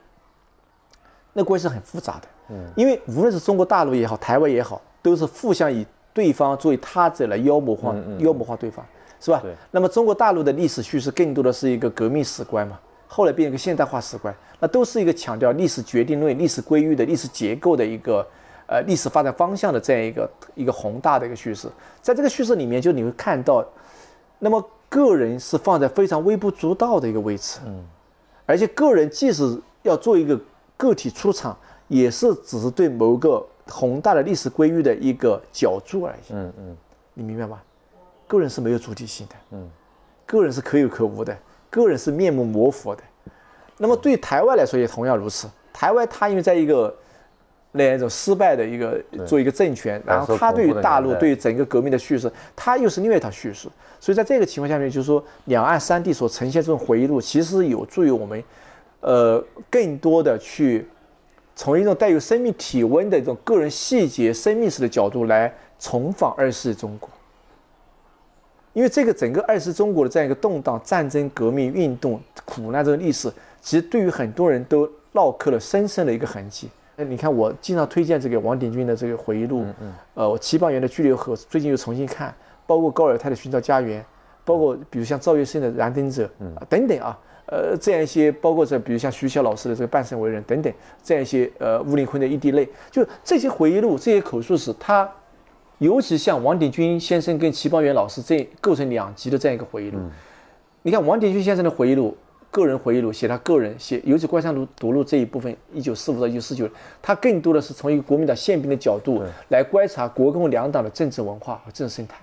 [1.33, 2.29] 那关系是很复杂的。
[2.51, 8.87] 嗯，因为无论是中国大陆也好，台湾也好，都是互相以对方作为他者来妖魔化、妖魔化对方，
[9.19, 9.43] 是吧？
[9.73, 18.25] 那么中国大陆的历史叙事更多的是一个革命史观嘛，后来变成一个现代化史观，那都是一个强调历史决定论、历史规律的历史结构的一个
[18.67, 21.69] 呃历史发展方向的这样一个一个宏大的一个叙事。
[22.01, 23.65] 在这个叙事里面，就你会看到，
[24.39, 27.83] 那么个人是放在非常微不足道的一个位置，嗯，
[28.45, 30.39] 而且个人即使要做一个
[30.77, 31.57] 个体出场，
[31.89, 36.77] 也是只是对某个宏大的历史规律的一个角注而已，嗯嗯。
[37.15, 37.61] 你明白吗？
[38.27, 39.69] 个人是没有主体性的，嗯，
[40.27, 41.37] 个人是可有可无的，
[41.69, 43.03] 个人是面目模糊的。
[43.77, 46.95] 那么对台湾来说也同样如此，台湾它因为在一个
[47.73, 53.69] 那样一种失败的一个做一个政权，然后他对于大陆对于整个革命的叙事，他又是另外一套叙事。
[54.01, 58.43] 所以在这个情况下面，就是说两岸三地所呈现这种回忆录，其实有助于我们，
[59.01, 60.87] 呃，更多的去
[61.55, 67.09] 从一种带有生命体温的一种个人细节、生命史的角度来重访二世中国。
[68.73, 73.31] 因为这个整个二世中国的这样一个动荡、战争、革命、运动、苦难这个历史，
[73.61, 76.69] 其实对于很多人都烙刻了深深的一个痕迹。
[77.01, 79.65] 那你看，我经常推荐这个王鼎钧的这个回忆录，
[80.13, 82.35] 呃，我齐邦媛的《拘留河》最近又重新看，
[82.67, 84.03] 包括高尔泰的《寻找家园》，
[84.45, 90.71] 包括比如像赵月笙的《燃灯者》啊等等啊，呃，这样一些，包括这比如像徐晓老师的这个《半生为人》等等，
[91.03, 95.11] 这样一些呃，吴林坤的《一滴泪》，就这些回忆录、这些口述史，它
[95.79, 99.99] 尤其像王鼎钧先生跟齐邦媛老师这构成两极的这样一个回忆录。
[100.83, 102.15] 你看王鼎钧先生的回忆录，
[102.51, 106.69] 个人回忆录写他个人写，尤其关山读读录这一部分，一九四五到一九四九，
[107.01, 112.17] 他更多的是从一个国民党宪兵的角度来观察国共两党的政治文化和政治生态，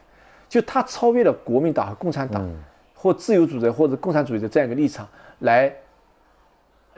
[0.49, 2.47] 就他超越了国民党和共产党，
[2.93, 5.07] 或自由主义或者共产主义的这样一个立场
[5.39, 5.73] 来。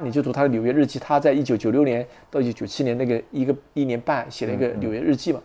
[0.02, 5.42] 你就读他的纽约日记，他在一九九六年到一九九七年那个一个一年半写了一个纽约日记嘛。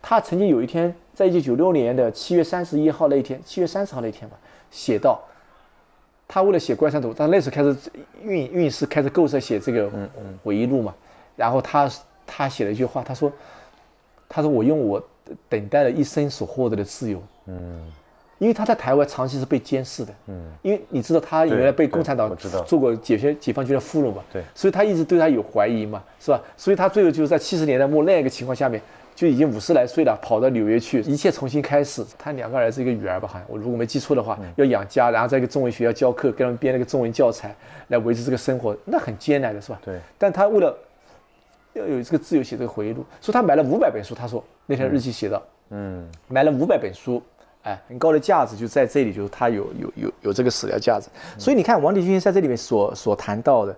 [0.00, 4.36] 他曾经有一天，在一九九六年的七月三十一号那一天，七月三十号那一天吧，
[4.70, 5.20] 写到，
[6.28, 7.76] 他为了写《关山图》，他那时候开始
[8.22, 9.88] 运运势开始构思写这个
[10.42, 10.94] 回忆录嘛，
[11.36, 11.90] 然后他
[12.26, 13.32] 他写了一句话，他说
[14.28, 15.02] ：“他说我用我
[15.48, 17.80] 等待了一生所获得的自由，嗯，
[18.38, 22.36] 因为他在台湾长期是被监视的，嗯，因为你知道他原来被共产党
[22.66, 26.42] 做过解放解放军的俘虏嘛，对，所以他一直对他有怀疑嘛，是吧？
[26.56, 28.82] 所以他最后就是在七十年代末那个情况下面。”
[29.16, 32.04] 就已经五十来岁了，跑到纽约去，一切重新开始。
[32.18, 37.56] 他两个儿子一个女儿吧，好像我如果没记错的话，要养家，然后在一个中文学校教课，给他们编了个中文教材
[37.88, 39.80] 来维持这个生活，那很艰难的是吧？
[39.82, 39.98] 对。
[40.18, 40.76] 但他为了
[41.72, 44.14] 要有这个自由写这个回忆录，说他买了五百本书。
[44.14, 47.22] 他说那天日记写的，嗯，买了五百本书，
[47.62, 51.08] 哎，很高的价值就在这里，就是他有有有有这个史料价值。
[51.38, 53.74] 所以你看王立军在这里面所所谈到的。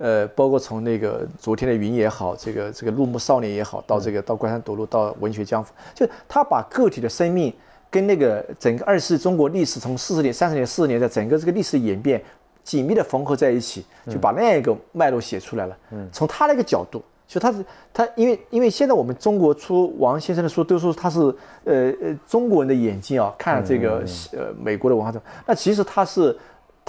[0.00, 7.52] 呃，包括从那个昨天的云也好，这个这个入木少年也好，到这个到关山夺路，到文学江湖，就他把个体的生命
[7.90, 12.22] 跟那个整个二次中国历史从四十年、三十年、四十年的整个这个历史演变
[12.64, 15.76] 紧密的缝合在一起，就把那样一个脉络写出来了。
[15.90, 21.20] 嗯，从他那个角度，就他是他，因为因为现在我们中国出王先生的书，都说他是
[21.64, 26.34] 呃呃中国人的眼睛啊，看这个呃美国的文化中，那其实他是。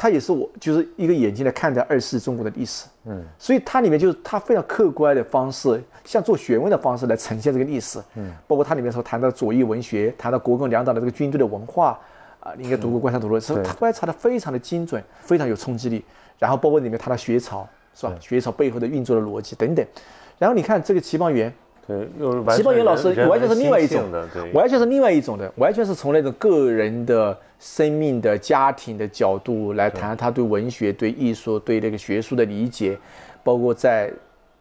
[0.02, 12.00] 他也是我，就是一个眼睛来看待二次中国的历史，嗯，所以它里面就是他非常客观的方式，像做学问的方式来呈现这个历史，嗯，包括它里面说谈到左翼文学，谈到国共两党的这个军队的文化，
[12.40, 16.04] 啊，你应该读过《观察图录》，是他观察的非常的精准，非常有冲击力，
[16.40, 18.16] 然后包括里面谈到学潮，是吧？
[18.20, 19.86] 学潮背后的运作的逻辑等等，
[20.40, 21.54] 然后你看这个齐邦媛。
[22.18, 32.98] 对，齐邦媛老师完全是另外一种的，完全是另外一种的，完全是从那种个人的生命的家庭的角度来谈他对文学、对艺术、对那个学术的理解，
[33.44, 34.12] 包括在。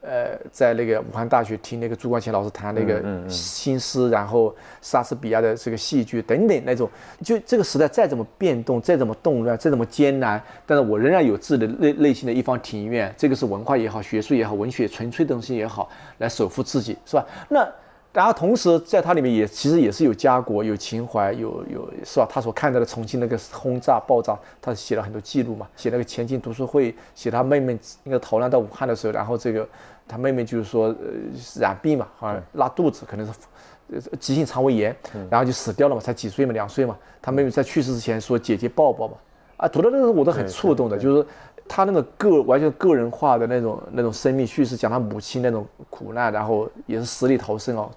[0.03, 6.89] 呃，在那个武汉大学听那个朱光潜老师谈那个新诗，然后莎士比亚的这个戏剧等等那种，
[7.23, 17.27] 就这个时代再怎么变动，再怎么动乱，再怎么艰难，但是我仍然有自己的内内心的一方庭院，这个是文化也好，学术也好，文学纯粹东西也好，来守护自己，是吧？
[17.49, 17.69] 那。
[18.13, 22.27] 然后同时，在它里面也其实也是有家国、有情怀、有有是吧？
[22.29, 25.65] 他所看到的重庆那个轰炸、爆炸，他写了很多记录嘛。
[25.77, 29.65] 写那个前进读书会，写他妹妹那个逃难到武汉的时候，然后这个
[30.11, 30.97] 他妹妹就是说呃
[31.61, 33.33] 染病嘛，好像拉肚子，可能是
[33.93, 34.95] 呃急性肠胃炎，
[35.31, 36.97] 然后就死掉了嘛，才几岁嘛，两岁嘛。
[37.23, 39.15] 他妹妹在去世之前说姐姐抱抱嘛，
[39.59, 41.27] 啊，读到那个我都很触动的，就是。
[41.73, 47.89] 他那个个完全个人化的那种那种生命叙事，讲他母亲那种苦难，然后也是死里逃生哦，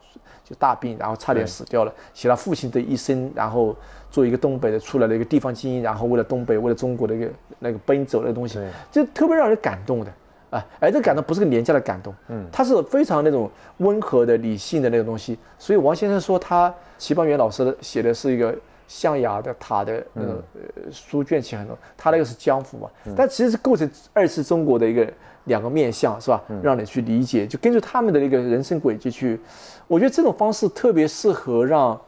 [0.44, 1.92] 就大病，然后差点死掉了。
[2.14, 3.76] 写他父亲的一生，然后
[4.12, 8.60] 做一个东北的出来的一个地方精英，然后为了东北，为了中国的一个那个奔走的东西，
[8.92, 10.14] 就特别让人感动的
[10.54, 10.66] 啊！
[10.80, 15.38] 哎这感动不是个廉价的感动，嗯，它是非常那种温和的、理性的那种东西。
[15.58, 18.56] 所以王先生说，他齐邦媛老师写的是一个。
[18.86, 25.08] 象牙的塔的那种呃书卷气很多，他那个是江湖嘛，但其实是构成二次中国的一个
[25.46, 26.44] 两个面相是吧？
[26.62, 29.40] 让你去理解，就根据他们的那个人生轨迹去，
[29.88, 32.00] 我觉得这种方式特别适合让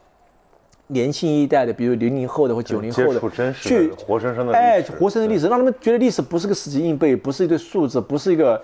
[0.88, 3.20] 年轻一代的，比如零零后的或九零后的
[3.54, 8.62] 去活生生的哎，活生生的历史，让他们觉得历史不是个死记硬背，不是一堆数字，不是一个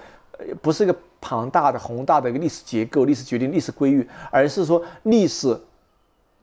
[0.62, 5.58] 不是一个庞大的宏大的一个历史结构、历史决定、历史规律，而是说历史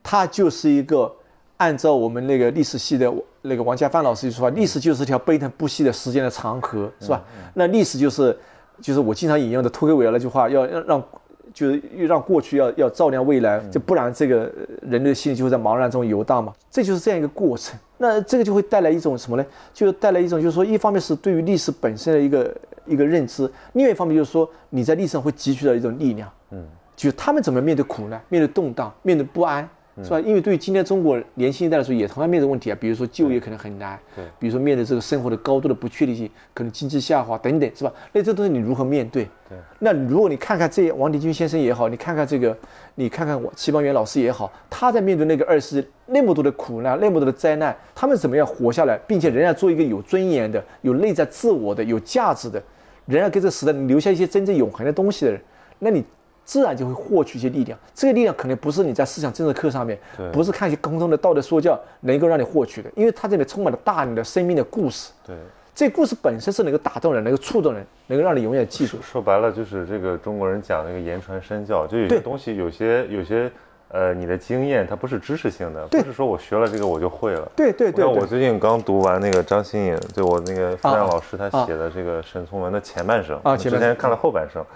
[0.03, 1.15] 它就是一个。
[1.59, 3.13] 按照我们那个历史系的
[3.43, 7.21] 那个王家帆老师说话，历史就是条奔腾不息的时间的长河，是吧？
[7.55, 8.39] 那历史就是，
[8.81, 11.05] 就是我经常引用的托克维尔那句话，要让让，
[11.53, 14.51] 就是又让过去要要照亮未来，就不然这个
[14.83, 16.53] 人类的心就会在茫然中游荡嘛。
[16.71, 17.79] 这就是这样一个过程。
[17.97, 19.45] 那这个就会带来一种什么呢？
[19.75, 22.57] 就带来一种就是说，一方面是对于历史本身的一个
[22.87, 26.31] 一个认知，另外一方面就是说你在历史上会汲取到一种力量。
[26.51, 29.69] 嗯，就他们怎么面对苦难，面对动荡，面对不安。
[30.05, 30.21] 是吧？
[30.21, 32.79] 因为对于今天中国年轻一代来说，也同样面对问题啊。
[32.81, 34.25] 比如说就业可能很难，对。
[34.39, 37.93] 比如说面对这个生活的高度的不确定性，可能经济下滑等等，是吧？
[38.13, 39.25] 那这东西你如何面对？
[39.49, 39.59] 对。
[39.79, 42.57] 那如果你看看这王迪军先生也好，你看看这个，
[42.95, 52.63] 你看看我齐邦媛老师也好，他在面对那个二十那么多的苦难、那么多的灾难，他们怎么样活下来，并且仍然做一个有尊严的、有内在自我的、有价值的，
[53.07, 55.41] 仍然给这个时代留下一些真正永恒的东西的人，
[55.79, 56.05] 那你。
[56.49, 59.99] 自然就会获取一些力量，这个力量可能不是你在思想政治课上面，
[60.33, 65.13] 不是看一些空中的道德说教能够让你获取的，因为它这里充满了大量的生命的故事。
[65.27, 65.37] 对，
[65.75, 68.97] 这故事本身是能够打动人，能够触动人，能够让你永远记住。
[69.03, 73.53] 说白了就是这个中国人讲那个言传身教，就有些东西，有些有些
[73.91, 77.47] 呃，你的经验它不是知识性的，不是说我学了这个我就会了。
[77.55, 78.03] 对对对。
[78.03, 84.65] 那我最近刚读完那个张新颖，就我那个傅亮老师他写的这个沈从文的前半生，啊，之前看了后半生。
[84.65, 84.67] 那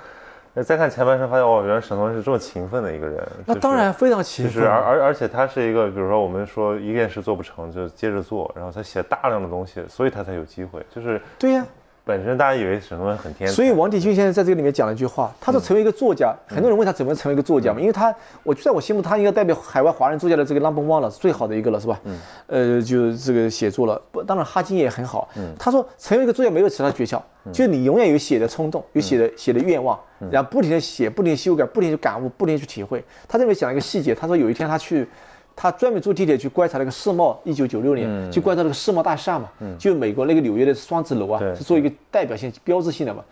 [0.61, 3.23] 再看前半生，发现哦，原来沈从文是这么勤奋的一个人。
[3.47, 4.55] 那当然非常勤奋。
[4.55, 10.85] 就是而而而且他是一个，比如说我们说一件事做不成就接着做，然后他写大量的东西，所以他才有机会。
[10.95, 11.65] 就是对呀，
[12.05, 18.13] 本身大家以为沈从文很天才，所以王鼎钧先生在这个里面讲了一句话，他说成为一个作家，很多人问他怎么成为一个作家嘛，因为他，
[18.43, 22.01] 我在我心目他应该代表海外华人作家的这个 number one 了，最好的一个了，是吧？
[22.05, 25.29] 嗯，呃，就这个写作了，不，当然哈金也很好。
[25.37, 29.97] 嗯，他说成为一个作家没有其他诀窍，就是你永远有写的冲动，有写的写的愿望，
[30.29, 33.05] 然后不停的写，不停地修改，不停地去感悟，不停地去体会。
[33.29, 35.07] 他这里面讲一个细节，他说有一天他去。
[35.55, 43.23] 他专门坐地铁去观察那个世贸，一九九六年去观察那个世贸大厦嘛，就美国那个纽约的双子楼啊，是做一个代表性、标志性的嘛，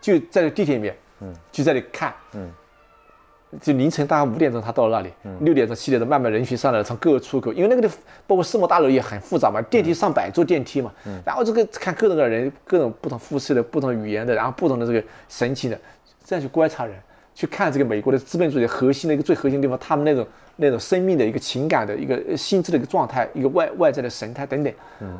[0.00, 0.94] 就在地铁里面，
[1.50, 2.14] 就在那里看，
[3.60, 7.88] 就凌晨大概五点钟他到了那里，六点钟、七点钟慢慢人群上来了，从各个出口，因为那个地
[8.26, 10.92] 包括世贸大楼也很复杂嘛，电梯上百座电梯嘛，
[11.24, 15.80] 然后这个看各种各样的人，各种不同肤色的、不同语言的，然后不同的这个神情的，
[16.24, 16.94] 这样去观察人。
[17.34, 24.72] 去看这个美国的资本主义核心的一个最核心的地方，他们那种那种生命的一个情感的一个心智的一个状态，一个外外在的神态等等。
[25.00, 25.18] 嗯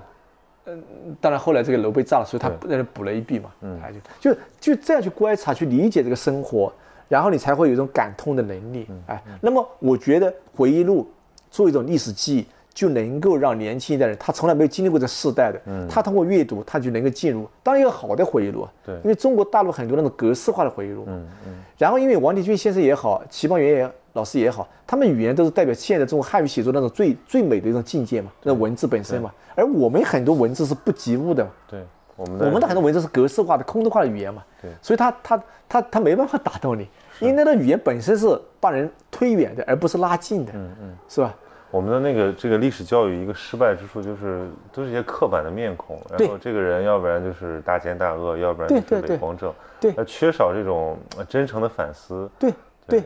[0.66, 0.82] 嗯，
[1.20, 3.50] 当然后来这个楼被炸了，所以他让人补了一笔嘛。
[3.62, 3.80] 嗯，
[4.20, 6.72] 就就就这样去观察、去理解这个生活，
[7.08, 8.86] 然后你才会有一种感通的能力。
[9.06, 11.10] 哎，那么我觉得回忆录
[11.50, 12.46] 作为一种历史记忆。
[12.72, 18.72] 就能够让年轻一代人，他从来没有经历过这世代的，他通过阅读，他就能够进入，当然一个好的回忆录啊。
[18.84, 21.04] 对，因为中国大陆很多那种格式化的回忆录。
[21.08, 21.54] 嗯嗯。
[21.76, 29.32] 然后，因为王立军先生也好，齐邦媛也老师也好，他们语言都是代表现在中国汉语写作那种最最美的一种境界嘛，那文字本身嘛。
[29.54, 31.46] 而我们很多文字是不及物的。
[31.68, 31.84] 对，
[32.16, 34.42] 我们的我们的很多文字是格式化的、空洞化的语言嘛。
[34.62, 34.70] 对。
[34.80, 36.86] 所以他他他他没办法打动你，
[37.20, 40.52] 因为那个语言本身是把人推远的，而不是拉近的。
[40.54, 40.96] 嗯嗯。
[41.08, 41.34] 是吧？
[41.70, 52.52] 我们的那个这个历史教育一个失败之处就是都是一些刻板的面孔，然后这个人要不然就是大奸大恶，要不然就是伪光正，对，缺少这种真诚的反思，对。
[52.88, 53.04] 对，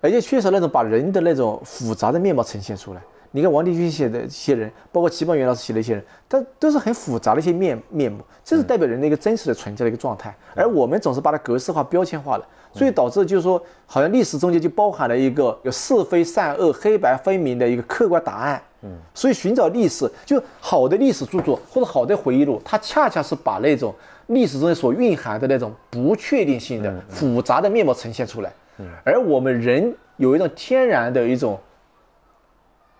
[0.00, 3.02] 而且缺少那种把人的那种复杂的面貌呈现出来。
[3.30, 12.46] 你看王立军写的一些人，包括齐邦媛老师写的一些人，他都是很复杂的一些面面目，这是代表人的一个真实的存在的一个状态，而我们总是把它格式化、标签化了。
[12.74, 18.62] 所以导致就是说，好像历史中间就包含了一个有是非善恶、黑白分明的一个客观答案。
[18.82, 23.92] 嗯，所以寻找历史，就好的历史著作或者好的回忆录，它恰恰是把那种
[24.26, 28.52] 历史中间所蕴含的那种不确定性的复杂的面貌呈现出来。
[28.76, 31.58] 嗯，而我们人有一种天然的一种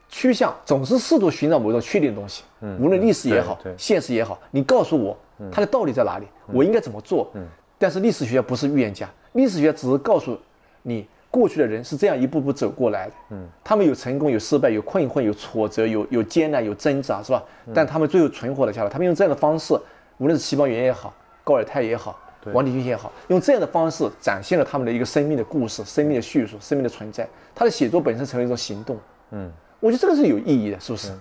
[0.09, 2.43] 趋向，总是试图寻找某种确定的东西。
[2.61, 5.17] 嗯，无论历史也好，现实也好，你告诉我
[5.53, 7.31] 它的道理在哪里，我应该怎么做？
[7.35, 7.47] 嗯，
[7.79, 9.09] 但是历史学家不是预言家。
[9.33, 10.37] 历史学只是告诉
[10.83, 13.13] 你，过去的人是这样一步步走过来的。
[13.31, 17.43] 嗯，他们有成功，有失败，有困惑，有挫折，有有艰难，有挣扎，是吧？
[17.75, 18.89] 但他们最后存活了下来。
[18.89, 19.79] 他们用这样的方式，
[20.17, 22.19] 无论是齐邦媛也好，高尔泰也好，
[22.53, 27.29] 王鼎钧也好，用这样的方式展现了他们的一个生命的故事、生命的叙述、生命的存在。
[27.55, 28.97] 他的写作本身成为一种行动。
[29.31, 31.13] 嗯，我觉得这个是有意义的，是不是？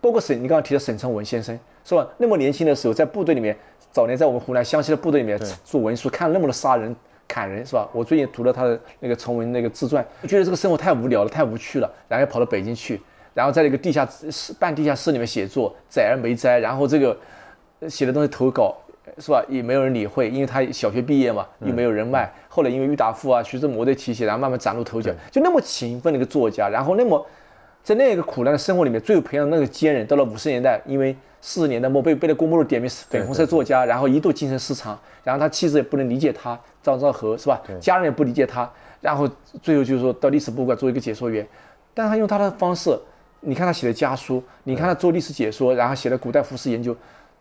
[0.00, 2.06] 包括沈，你刚刚提到沈从文先生，是吧？
[2.18, 3.56] 那么年轻的时候在部队里面，
[3.90, 6.94] 早年在我们湖南湘西的部队里面做文书，看了那么多杀人。
[7.30, 7.86] 砍人是吧？
[7.92, 12.98] 我最近读了他的那个崇文那个自传，觉得这个生活太无聊了，太无趣了，然后跑到北京去，
[13.34, 17.14] 然后在那个地下室、半地下室里面写作，载而没摘，然后这个
[17.86, 18.74] 写的东西投稿
[19.18, 19.44] 是吧？
[19.46, 22.32] 也没有人理会，因为他小学毕业嘛，又没有人脉。
[22.48, 27.26] 后来因为郁达夫啊、徐志摩的提携，然后慢慢崭露头角，就那么勤奋的一个作家，然后那么
[27.88, 30.06] 在那个苦难的生活里面，最后培养那个坚韧。
[30.06, 36.60] 到了五十年代，因为四十年代末被被那郭沫若点名粉红色作家，然后一度精神失常，然后他妻子也不能理解他。
[36.82, 37.62] 张兆和是吧？
[37.80, 38.70] 家人也不理解他，
[39.00, 39.26] 然后
[39.62, 41.48] 最后就是说到历史博物馆做一个解说员，
[41.94, 42.94] 但他用他的方式，
[43.40, 46.94] 你看他写的家书，你看他做历史解说，然后写的古代服饰研究，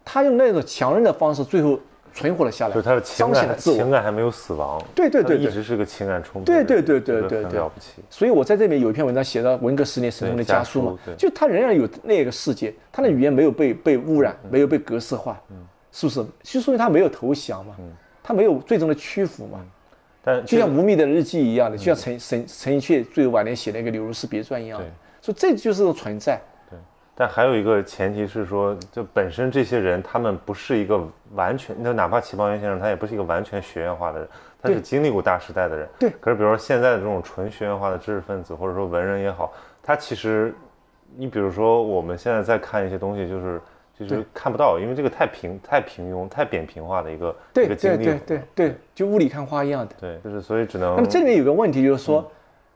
[0.06, 1.78] 他用那种强韧的方式，最后
[2.18, 2.74] 存活了下来。
[2.74, 4.84] 就是他的情感，情感还没有死亡。
[4.96, 6.46] 对对对，一直是个情感充沛。
[6.46, 8.02] 对对对对对对，了不起。
[8.10, 15.58] 所以我在这边有一篇文章写到文革十年沈从的家书嘛，就他仍然有那个世界，他的语言没有被被污染，没有被格式化，嗯，
[15.92, 16.26] 是不是？
[16.42, 17.76] 就说明他没有投降嘛。
[18.24, 19.64] 他没有最终的屈服嘛？
[20.22, 24.86] 但就像吴宓的日记一样的，就像陈陈陈寅恪最后晚年写那个《柳如是别传》一样的，
[25.22, 26.42] 所以这就是种存在。
[27.18, 31.02] 对，但还有一个前提是说，就本身这些人他们不是一个
[31.34, 34.28] 完全，那哪怕齐邦媛先生他也不是一个完全学院化的人，
[34.62, 35.88] 他是经历过大时代的人。
[35.98, 36.12] 对。
[36.22, 39.52] 可是比如说现在的这种纯学院化的知识分子或者说文人也好，
[39.82, 40.54] 他其实，
[41.16, 43.60] 你比如说我们现在在看一些东西，就是。
[44.00, 48.06] 就是看不到，因为这个太平、太平庸、太扁平化的一个一个经历。
[48.06, 49.96] 对对对对，就雾里看花一样的。
[50.00, 50.96] 对，就是所以只能。
[50.96, 52.32] 那么这里面有个问题，就是说，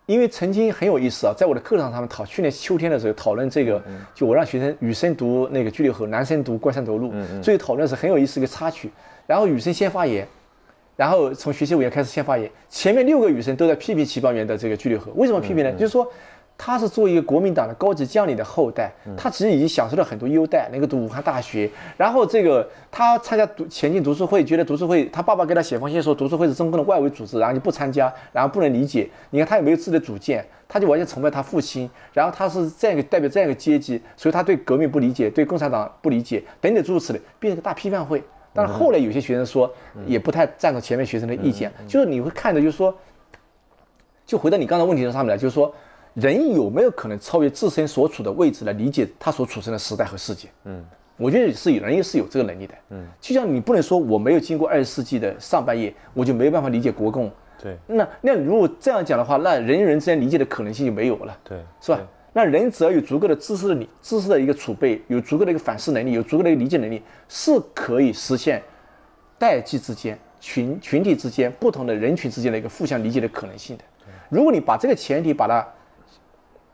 [0.05, 3.81] 因为曾经很有意思啊，在我的课堂上面讨，去年秋天的时候讨论这个，
[4.13, 8.89] 就我让学生女生读那个《居留河》，男生读《关山头路》，所以讨论是很有意思一个插曲。
[9.25, 10.27] 然后女生先发言，
[10.95, 15.71] 然后从学习委员开始先发言，前面六个女生都在批评齐邦媛的这个《居留河》，为什么批评呢？
[15.73, 16.05] 就是说。
[16.63, 21.67] 他是作为一个国民党的高级将领的后代，他其实已经享受了很多优待，能够读武汉大学。
[21.97, 29.09] 然后这个他参加读前进读书会，觉得读书会他爸爸给他写封信说读书会是中共的外围组织，然后就不参加，然后不能理解。
[29.31, 31.89] 你看他也没有自己的主见，他就完全崇拜他父亲。
[32.13, 38.23] 然后他是这样一个代表这样一个阶级，所以他对革命不理解，对共产党不理解，等等诸如此类，变成个大批判会。
[38.53, 39.73] 但是后来有些学生说，
[40.05, 42.95] 也不太赞同前面学生的意见，就是你会看的，就是说，
[44.27, 45.73] 就回到你刚才问题上面来，就是说，
[46.13, 50.49] 人有没有可能超越自身所处的位置来理解他所处身的时代和世界？
[50.65, 50.85] 嗯，
[51.17, 52.73] 我觉得是有人也是有这个能力的。
[52.89, 57.31] 嗯，就像你不能说我没有经过二十世纪的上半叶，我就没有办法理解国共。
[57.61, 61.37] 对，那那如果这样讲的话，那人与人之间理解的可能性就没有了。
[61.43, 61.99] 对，是吧？
[62.33, 68.61] 那人只要有足够的知识的理知识的一个储备，有足够的一个反思能力，有足够的一个理解能力，是可以实现
[69.37, 73.83] 代际之间、群群体之间、不同的人群之间的一个互相理解的可能性的。
[74.29, 75.67] 如果你把这个前提把它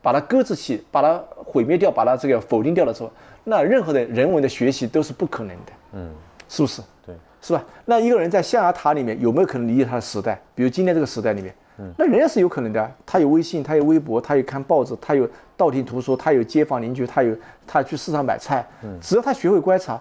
[0.02, 3.12] 把它搁置起，把它毁灭掉，把它这个否定掉的时候，
[3.44, 5.72] 那任何的人文的学习都是不可能的。
[5.94, 6.10] 嗯，
[6.48, 6.82] 是不是？
[7.06, 7.64] 对，是吧？
[7.86, 10.40] 那一个人在象牙塔里面有没有可能理解他的时代？
[10.54, 12.92] 比如今天这个时代里面，嗯那人家是有可能的。
[13.06, 17.36] 他有微信，他有微博，他有看报纸，他有道听途说，他有街坊邻居，他有
[17.66, 18.66] 他去市场买菜。
[19.02, 20.00] 只要他学会观察，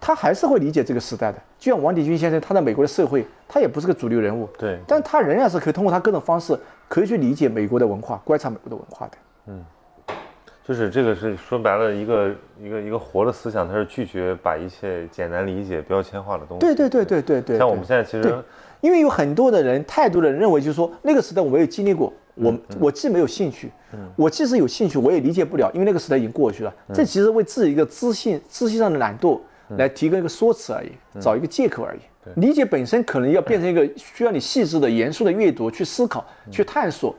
[0.00, 1.38] 他还是会理解这个时代的。
[1.58, 6.58] 就像王鼎钧先生，他在美国的社会，他也不是个主流人物，对，但他仍然是可以通过他各种方式，
[6.88, 9.16] 可以去理解美国的文化，观察美国的文化的。
[10.66, 16.60] 就是这个是说白了一个一个一个活的思想，它是拒绝把一切简单理解、标签化的东西。
[16.60, 17.56] 对对对对对对。
[17.56, 18.42] 像我们现在其实，
[18.80, 23.70] 因为有很多的人，太多的人认为，就是说那个时代我没有经历过，我我既没有兴趣，
[24.16, 26.74] 我即使有兴趣，我也理解不了，因为那个时代已经过去了。
[26.92, 29.38] 这其实为自己一个知性知性上的懒惰
[29.76, 30.90] 来提供一个说辞而已，
[31.20, 32.00] 找一个借口而已。
[32.40, 37.14] 理解本身可能要变成一个需要你细致的、严肃的阅读、去思考、去探索。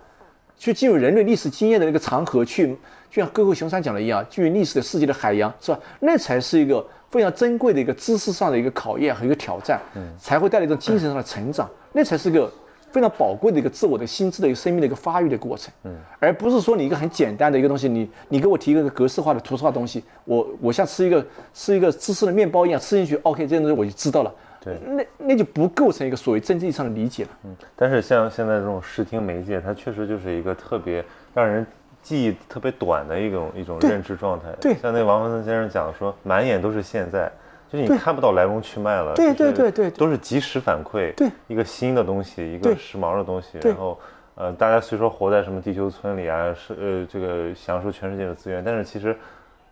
[0.57, 2.67] 去进入人类历史经验的那个长河，去
[3.09, 5.79] 就像哥哥熊山讲的一样，进入历史的世界的海洋，是吧？
[5.99, 12.51] 那才是一个非常珍贵的一个知识上的一个考验和一个挑战，嗯，才会带来一种精神上的成长，那才是个
[12.91, 24.33] 非常宝贵的一个自我的心智的一个生命的一个发育的过程，嗯，而不是说你一个很简单的一个东西，你你给我提一个格式化的图示化东西，我我像吃一个吃一个芝士的面包一样吃进去，OK，这些东西我就知道了。
[24.67, 27.29] 对，那那就不构成一个所谓真正意义上的理解了。
[27.45, 31.03] 嗯，但是像现在这种视听媒介，它确实就是一个特别
[31.33, 31.65] 让人
[32.01, 34.45] 记忆特别短的一种一种认知状态。
[34.59, 37.31] 对像那王文森先生讲说，满眼都是现在，
[37.71, 39.13] 就是你看不到来龙去脉了。
[39.15, 41.13] 对对对对都是及时反馈。
[41.15, 43.97] 对，一个新的东西，一个时髦的东西，然后。
[44.39, 49.17] 呃，大家虽说活在什么地球村里啊，是呃这个享受全世界的资源，但是其实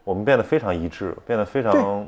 [0.03, 2.03] 我们变得非常一致，变得非常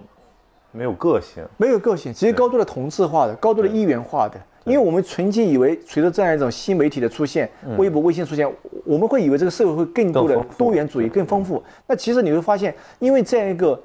[0.77, 1.43] 没有个性。
[1.57, 4.39] 没有个性，直接高度的同质化的，高度的一元化的。
[4.63, 8.45] 因为我们曾经以为，随着这样一种新媒体的出现，微博、微信出现，
[8.83, 11.63] 我们会以为这个社会会更多的多元主义更丰富。
[11.87, 13.81] 那其实你会发现，因为这样一个，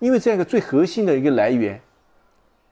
[0.00, 1.80] 因为这样一个最核心的一个来源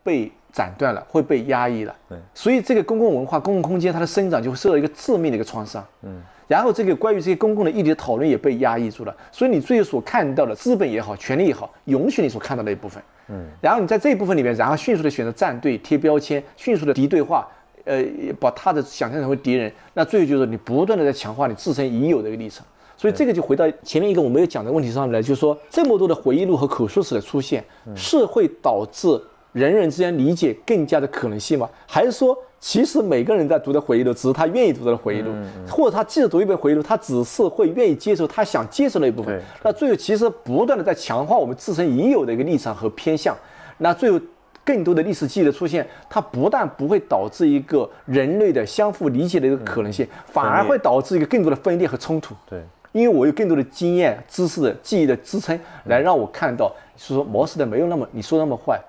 [0.02, 1.94] 被斩断了，会被压抑了。
[2.08, 5.86] 对，所以这个公共文化、公共空间它的生长就会受到一个致命的一个创伤。
[6.02, 9.16] 嗯，然后这个关于这些公共的议题的讨论也被压抑住了。
[9.30, 13.00] 所以你最后所看到的资本也好，权力也好，允许你所看到的一部分。
[13.32, 17.48] 嗯，然后你在这一部分里面，然后迅速的选择站队、贴标签，迅速的敌对化，
[17.84, 18.04] 呃，
[18.38, 19.72] 把他的想象成为敌人。
[19.94, 22.64] 那最后就是你不断的在强化你自身已有的一个立场。
[22.96, 27.64] 所以这个就回到前面一个我没有讲的问题上面来，就是说这么多的回忆录和口述史的出现，
[27.96, 29.20] 是会导致
[29.52, 31.68] 人人之间理解更加的可能性吗？
[31.86, 35.32] 还是说，其实每个人在读的回忆录，只是他愿意读的回忆录，
[35.68, 39.42] 或者他即使读一本回忆录，他只是会愿意接受他想接受的一部分。
[39.64, 43.36] 那最后其实不断的在强化我们自身已有的一个立场和偏向。
[43.78, 44.20] 那最后
[44.64, 52.32] 更多的历史记忆的出现，它不但不会导致一个人类的相互理解的一个可能性，反而会导致一个更多的分裂和冲突。
[52.48, 58.80] 对，因为我有更多的经验、知识的记忆的支撑，来让我看到，是说模式的没有那么你说的那么坏，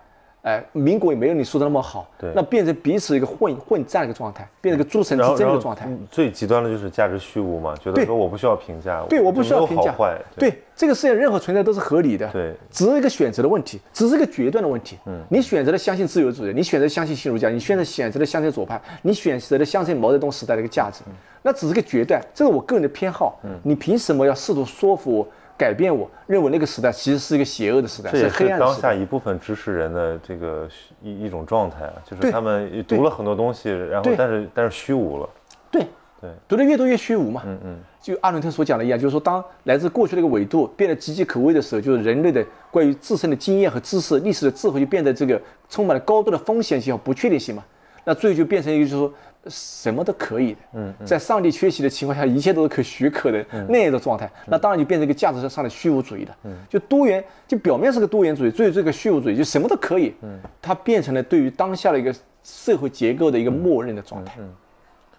[0.44, 5.86] 哎，民国也没有你说的那么好，对那变成彼此一个混混战的一个状态，变成一个诸神之争的状态。
[5.88, 9.96] 嗯最极端的就是价值虚无嘛，觉得说我不需要评价，对，我不需要评价
[10.36, 14.98] 对这个世界任何存在都是合理的，对只是一个选择的问题，只是一个决断的问题。
[15.06, 21.04] 嗯，你选择了相信自由主义，你选择相信新儒家，你选择选择了相信左派，你选择了相信毛泽东时代的一个价值，
[21.42, 23.40] 那只是个决断，这是我个人的偏好。
[23.44, 25.28] 嗯，你凭什么要试图说服我、
[25.64, 28.82] 改变我，认为那个时代其实是一个邪恶的时代，这是黑暗的时代？
[28.82, 30.68] 当下一部分知识人的这个
[31.02, 35.30] 一一种状态啊，就是他们读了很多东西，然后但是但是虚无了，
[35.72, 35.88] 对
[36.20, 37.44] 对，读的越多越虚无嘛。
[37.46, 47.64] 嗯嗯，就阿伦特所讲的一样，就是说，当来自过去的一个纬度变得岌岌可危的时候，就是人类的关于自身的经验和知识、历史的智慧就变得这个充满了高度的风险性和不确定性嘛。
[48.04, 49.14] 那最后就变成一个，就是说
[49.48, 50.60] 什么都可以的。
[50.74, 56.36] 嗯，在上帝缺席的情况下，一切都是可许可的那样的状态，那当然就变成一个价值上的虚无主义的。
[56.44, 60.14] 嗯，就多元，就表面是个多元主义，最后这个虚无主义就什么都可以。
[60.22, 62.14] 嗯，它变成了对于当下的一个
[62.44, 64.36] 社会结构的一个默认的状态。
[64.40, 64.54] 嗯，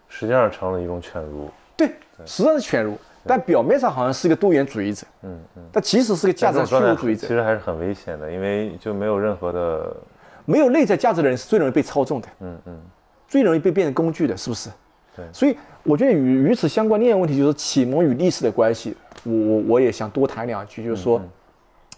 [0.08, 1.48] 实际上成了一种犬儒。
[1.76, 1.88] 对，
[2.24, 2.98] 实际上是犬儒。
[3.26, 7.26] 但表面上好像是一个多元主义者，嗯嗯，但其实是个价值虚无主义者。
[7.26, 9.96] 其实还是很危险的，因为就没有任何的，
[10.44, 12.80] 没有内在价值的人是最容易被操纵的，嗯嗯，
[13.28, 14.70] 最容易被变成工具的，是不是？
[15.16, 15.24] 对。
[15.32, 18.96] 所以我觉得与与此相关另一个问题就是启蒙与历史的关系。
[19.24, 21.20] 我我我也想多谈两句，就是说，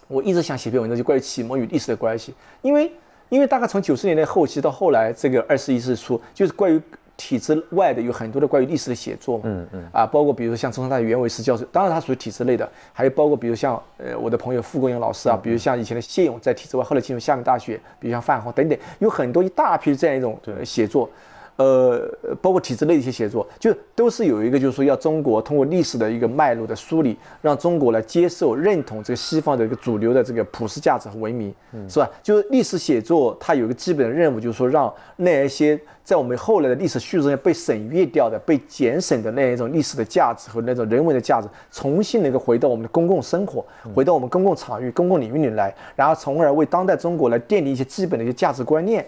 [0.07, 2.91] 我一直想写篇文章，就关于启蒙与历史的关系，因为
[3.29, 6.81] 因为大概从九十年代后期到后来这个二十一世纪初，就是关于。
[7.17, 21.09] 体制外的有很多的关于历史的写作嘛，嗯嗯，啊，包括比如说像中山大学袁伟思教授，当然他属于体制类的，还有包括比如像呃我的朋友傅国勇老师啊，比如像以前的谢勇在体制外，后来进入厦门大学，比如像范宏等等，有很多一大批这样一种写作。
[21.57, 22.07] 呃，
[22.41, 31.53] 包括体制内的一些写作，就都是有一个，就是说要中国通过历史的一个脉络的梳理，让中国来接受、认同这个西方的一个主流的这个普世价值和文明，
[31.89, 32.09] 是吧？
[32.21, 49.03] 就是历史写作，它有一个基本的任务，就是说让那一些在我们后来的历史叙述中被省略掉的、被减省的那一种历史的价值和那种人文的价值，重新能够回到我们的公共生活，回到我们公共场域、公共领域里来，然后从而为当代中国来奠定一些基本的一些价值观念。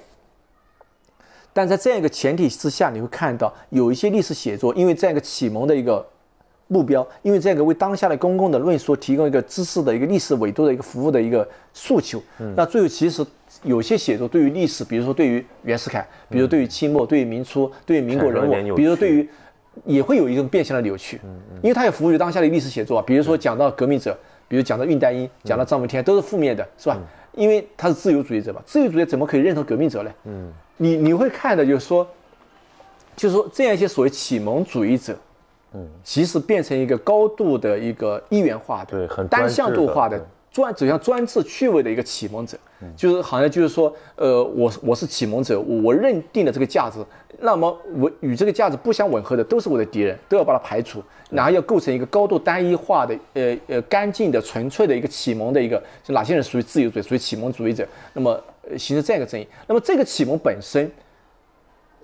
[1.54, 6.06] 但在这样一个前提之下，你会看到有一些历史写作，因为这样一个启蒙的一个
[6.68, 12.22] 目标，因为这样一个为当下的公共的论述提供一个知识的一个历史维度的一个服务的一个诉求，
[12.56, 13.26] 那最后其实
[13.64, 19.28] 有些写作对于历史，比如说对于袁世凯，比如对于清末，对于明初，对于民国人物，比如对于
[19.86, 21.20] 也会有一种变相的扭曲，
[21.64, 24.16] 因为它也服务于当下的历史写作，比如说讲到革命者，
[24.48, 26.98] 比如讲到恽代英，讲到张闻天，都是负面的，是吧？
[27.34, 28.62] 因为他是自由主义者吧？
[28.66, 30.12] 自由主义怎么可以认同革命者呢？
[30.26, 30.54] 嗯。
[30.82, 32.08] 你你会看的，就是说，
[33.14, 35.14] 就是说，这样一些所谓启蒙主义者，
[35.74, 42.58] 嗯，其实变成一个高度的一个一元化的、对，很单向度化的专走向专制趣味的一个启蒙者，
[42.96, 47.04] 就是好像就是说，呃，我我是启蒙者，我认定了这个价值，
[47.40, 58.42] 那么我与这个价值不相吻合的都是我的敌人，都要把它排除，然后要构成一个高度单一化的、呃呃干净的、纯粹的一个启蒙的一个，就哪些人属于自由主义、属于启蒙主义者，那么。
[58.78, 60.92] 形成这样一个争议，那么这个启蒙本身，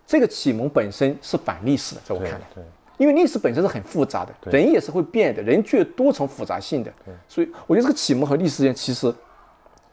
[0.08, 2.64] 这个启蒙本身是反历史的，在我看来，对，
[2.98, 6.94] 因为历史本身是很复杂的，人也是会变的，人具有多重复杂性的，
[7.28, 9.14] 所以我觉得这个启蒙和历史之间，其实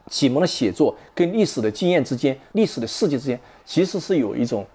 [0.07, 4.65] 启蒙的写作跟历史的经验之间，历史的世界之间，其实是有一种，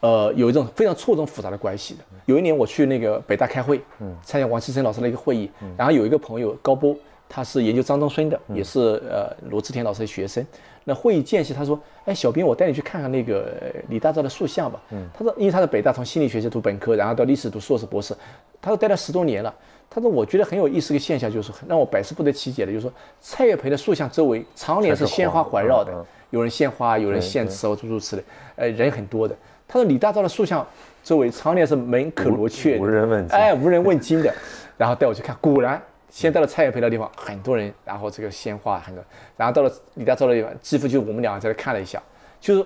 [0.00, 2.00] 呃，有一种非常错综复杂的关系的。
[2.26, 6.96] 有一年我去那个北大开会，嗯，参加王其生老师的一个会议，然后有一个朋友高波，
[7.34, 10.46] 他是研究张东孙的，也是呃罗志田老师的学生。
[10.84, 13.54] 那会议间隙，他说：“哎，小兵，我带你去看看那个
[13.88, 18.14] 李大钊的塑像吧。”嗯，他说：“因为他在北大从心理学系读本科，然后到历史读硕士、博士，
[18.60, 19.54] 他说待了十多年了。
[19.88, 28.24] 他说我觉得很有意思一个现象，就是让我百思不得其解的，就是说蔡元培的塑像周围常年是鲜花环绕的，有人献花，有人献词，诸如此类，
[28.56, 29.34] 呃，人很多的。
[29.66, 30.66] 他说李大钊的塑像
[31.02, 34.34] 周围常年是门可罗雀，无人问津，哎，无人问津的。
[34.76, 35.80] 然后带我去看，果然。”
[36.12, 39.02] 先到了蔡元培的地方，很多人，然后这个鲜花很多，
[39.34, 42.00] 然后到了李大钊的地方，几乎就我们两个在那看了一下。
[42.38, 42.62] 就是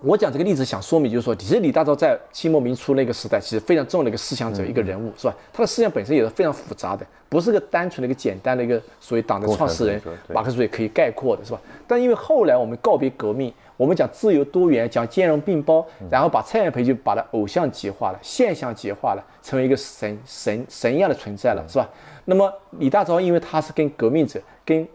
[0.00, 5.34] 我讲这个例子想说明，就是说，其实李大钊在清末民初那个时代，其实非常重要的一个思想者，一个人物，是吧？
[5.52, 10.00] 他的思想本身也是非常复杂的，不是个单纯的一个简单的一个所谓党的创始人
[10.32, 11.60] 马克思主义可以概括的，是吧？
[11.86, 13.52] 但因为后来我们告别革命。
[13.76, 21.90] 我们讲自由多元，讲兼容并包，然后把蔡元培就把它偶像极化了，现象极化了，成为一个神神神一样的存在了，是吧？
[22.24, 24.86] 那么李大钊，因为他是跟革命者、跟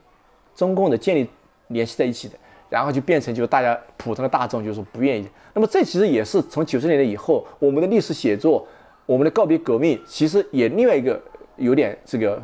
[0.55, 1.29] 中共的建立
[1.67, 2.35] 联系在一起的，
[2.69, 5.27] 然后就变成就是大家普通的大众就是不愿意。
[5.53, 8.67] 那么这其实也是从九十年代以后，我们的历史写作，
[9.05, 11.21] 我们的告别革命，其实也另外一个
[11.57, 12.41] 有点这个。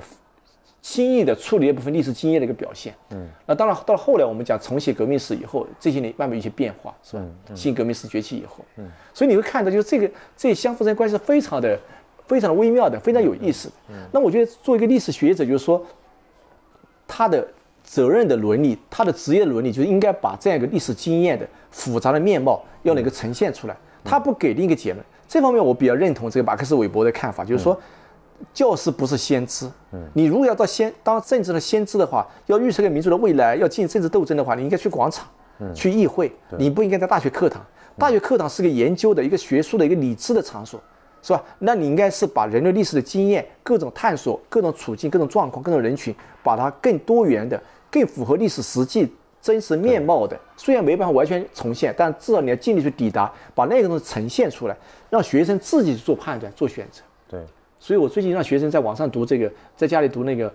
[0.87, 2.93] 轻易的处理一部分历史经验的一个表现。
[3.09, 7.23] 嗯，那当然到了后来，我们讲重写革命史以后，这些年慢慢有些变化，是吧？
[7.55, 10.07] 新革命史崛起以后，嗯，所以你会看到，就是这个
[10.37, 11.75] 这相互之间关系是非常的、
[12.27, 13.69] 非常的微妙的，非常有意思。
[13.89, 15.83] 嗯，那我觉得作为一个历史学者，就是说，
[17.07, 17.47] 他的
[17.83, 23.75] 责任的伦理，他的职业伦理，就是应该把这样一个历史经验的复杂的面貌要能够呈现出来。
[24.03, 27.79] 他不给定一个结论，这方面我比较认同这个马克思韦伯的看法，就是说。
[28.53, 35.25] 教师不是先知，嗯，你如果要到先当政治的先知的话，要预测个民族的未来，要进行政治斗争的话，你应该去广场，
[35.59, 37.65] 嗯，去议会，你不应该在大学课堂。
[37.97, 40.77] 大学课堂是个研究的一个学术的一个理智的场所，
[41.25, 41.43] 是吧？
[41.57, 46.13] 那你应该是把人类历史的经验、各种探索、各种处境、各种状况、各种人群，
[46.43, 47.59] 把它更多元的、
[47.89, 49.11] 更符合历史实际
[49.41, 54.77] 真实面貌的，虽然没办法完全重现，但至少你要尽力去抵达，把那个东西呈现出来，
[55.09, 57.01] 让学生自己去做判断、做选择。
[57.27, 57.39] 对，
[57.79, 60.47] 所以我最近让学生在网上读这个，在家里读那个《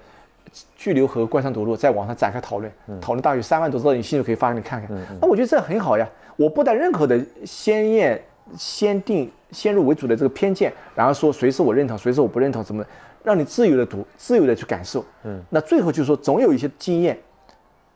[0.77, 4.97] 巨流河观山读录》，在网上展开讨论，讨论大约三万多字，你兴趣可以发给你看看。
[5.21, 8.23] 那我觉得这很好呀，我不带任何的先验、
[8.57, 12.85] 先定、先入为主的这个偏见，然后说谁是我认同，谁是我不认同，怎么
[13.23, 15.05] 让你自由的读，自由的去感受。
[15.25, 17.19] 嗯，那最后就是说，总有一些经验。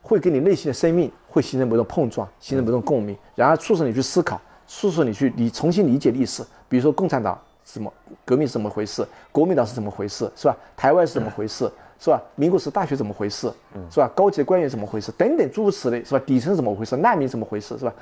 [0.07, 6.45] 会跟你内心的生命会形成某种碰撞，形成某种共鸣，然后促使你去思考，促使你去理重新理解历史。
[6.69, 7.91] 比如说共产党怎么
[8.23, 9.03] 革命是怎么回事，
[9.33, 10.55] 国民党是怎么回事，是吧？
[10.77, 12.23] 台湾是怎么回事，是吧？
[12.37, 13.51] 民国时大学怎么回事，
[13.91, 14.07] 是吧？
[14.15, 16.23] 高级官员怎么回事，等等诸如此类，是吧？
[16.27, 17.95] 底层怎么回事，难民怎么回事，是吧？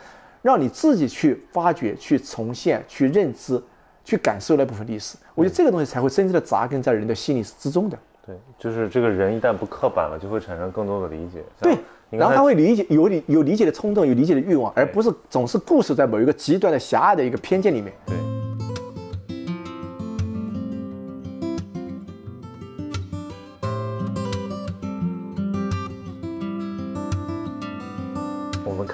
[0.43, 3.63] 让你自己去发掘、去重现、去认知、
[4.05, 5.17] 去感受那部分历史。
[5.35, 7.97] 我觉得这个东西才会真正的扎根在人的心理之中的。
[8.27, 11.43] 对，就是这个人一旦不刻板了，就会产生更多的理解。
[11.61, 11.77] 对，
[12.11, 17.93] 然后他会理解，有理有理解的冲动，有理解的欲望，而不是总是固守在某一个极端的狭隘的一个偏见里面。
[18.07, 18.32] 对。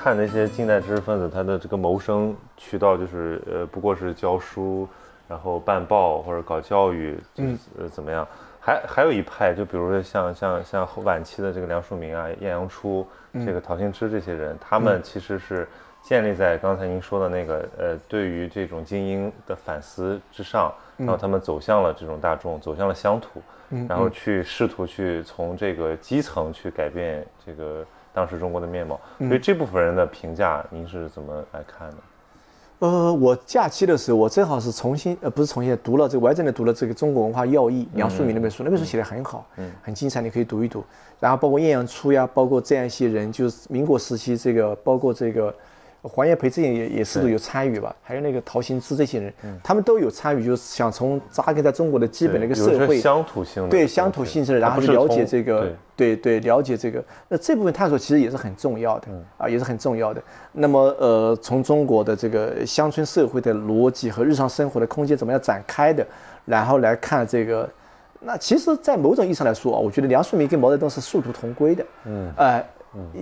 [0.08, 4.88] 看那些近代知识分子，他的这个谋生渠道就是呃，不过是教书，
[5.28, 8.26] 然后办报或者搞教育，嗯，呃，怎么样？
[8.58, 13.06] 还还有一派，就比如说像像像晚期的这个梁漱溟啊、晏阳初、
[13.44, 15.68] 这个陶行知这些人，他们其实是
[16.00, 23.42] 建立在刚才您说的那个呃，对于这种精英的反思之上，然后他们走向了这种大众，走向了乡土，
[23.86, 29.00] 然后去试图去从这个基层去改变这个当时中国的面貌。
[29.18, 31.96] 所以这部分人的评价，您是怎么来看的？
[32.80, 40.84] 呃，我假期的时候，我正好是重新，呃，不是重新读了这个完整的读了这个《中国文化要义》梁漱溟那本书，那本书写的很好，嗯，很精彩，你可以读一读。
[41.18, 45.54] 然后包括晏阳初呀，包括这样一些人，就是民国时期这个，包括这个。
[46.02, 49.32] 黄炎培这些也也是都有参与吧，还有那个陶行知这些人，
[49.62, 55.60] 他们都有参与，就是想从扎根在中国的基本的一个社会乡土性对乡土性质，然后去了解这个，
[55.96, 56.16] 对。
[56.16, 60.22] 对了解这个，那这部分探索其实也是很重要的啊，也是很重要的。
[60.52, 66.06] 那么呃，从中国的这个乡村社会的逻辑和日常生活的空间怎么样展开的，
[66.44, 67.68] 然后来看这个，
[68.20, 72.64] 那其实，在某种意义上来说啊，我觉得梁漱溟跟毛泽东是殊途同归的，嗯，哎。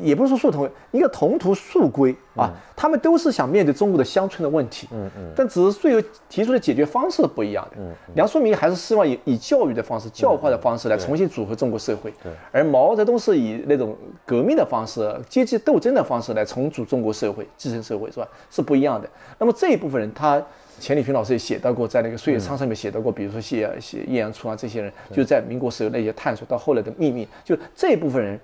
[0.03, 7.77] 也不是说殊同，一个同途树归啊，他们都是想面对中国的乡村的问题，嗯嗯，但只是最后提出的解决方式不一样的。
[7.79, 18.29] 嗯，梁漱溟还是希望以以教育的方式、教化的方式来重新组合中国社会，对，而毛泽东是以那种革命的方式、阶级斗争的方式来重组中国社会、继承社会，是吧？
[18.51, 19.09] 是不一样的。
[19.39, 20.41] 那么这一部分人，他
[20.79, 28.39] 钱理群老师也写到过，在那个《岁月沧桑》里面写到过，比如说写写晏阳初啊这些人，就在民国时候那些探索到后来的秘密，就这一部分人。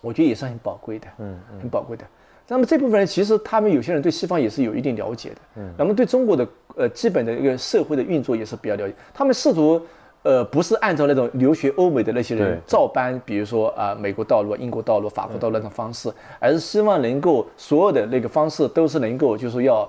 [0.00, 2.04] 我觉得也是很宝贵的，嗯，很宝贵的。
[2.48, 6.46] 那么这部分人其实他们有些人对西方也是有一定了解的，嗯，那么对中国的
[6.76, 8.94] 呃基本的一个社会的运作也是比较了解。
[9.14, 9.80] 他们试图
[10.22, 19.88] 呃不是按照那种留学欧美的那些人照搬，比如说啊美国道路、英国道路、法国道路那种方式，而是希望能够所有的那个方式都是能够就是要。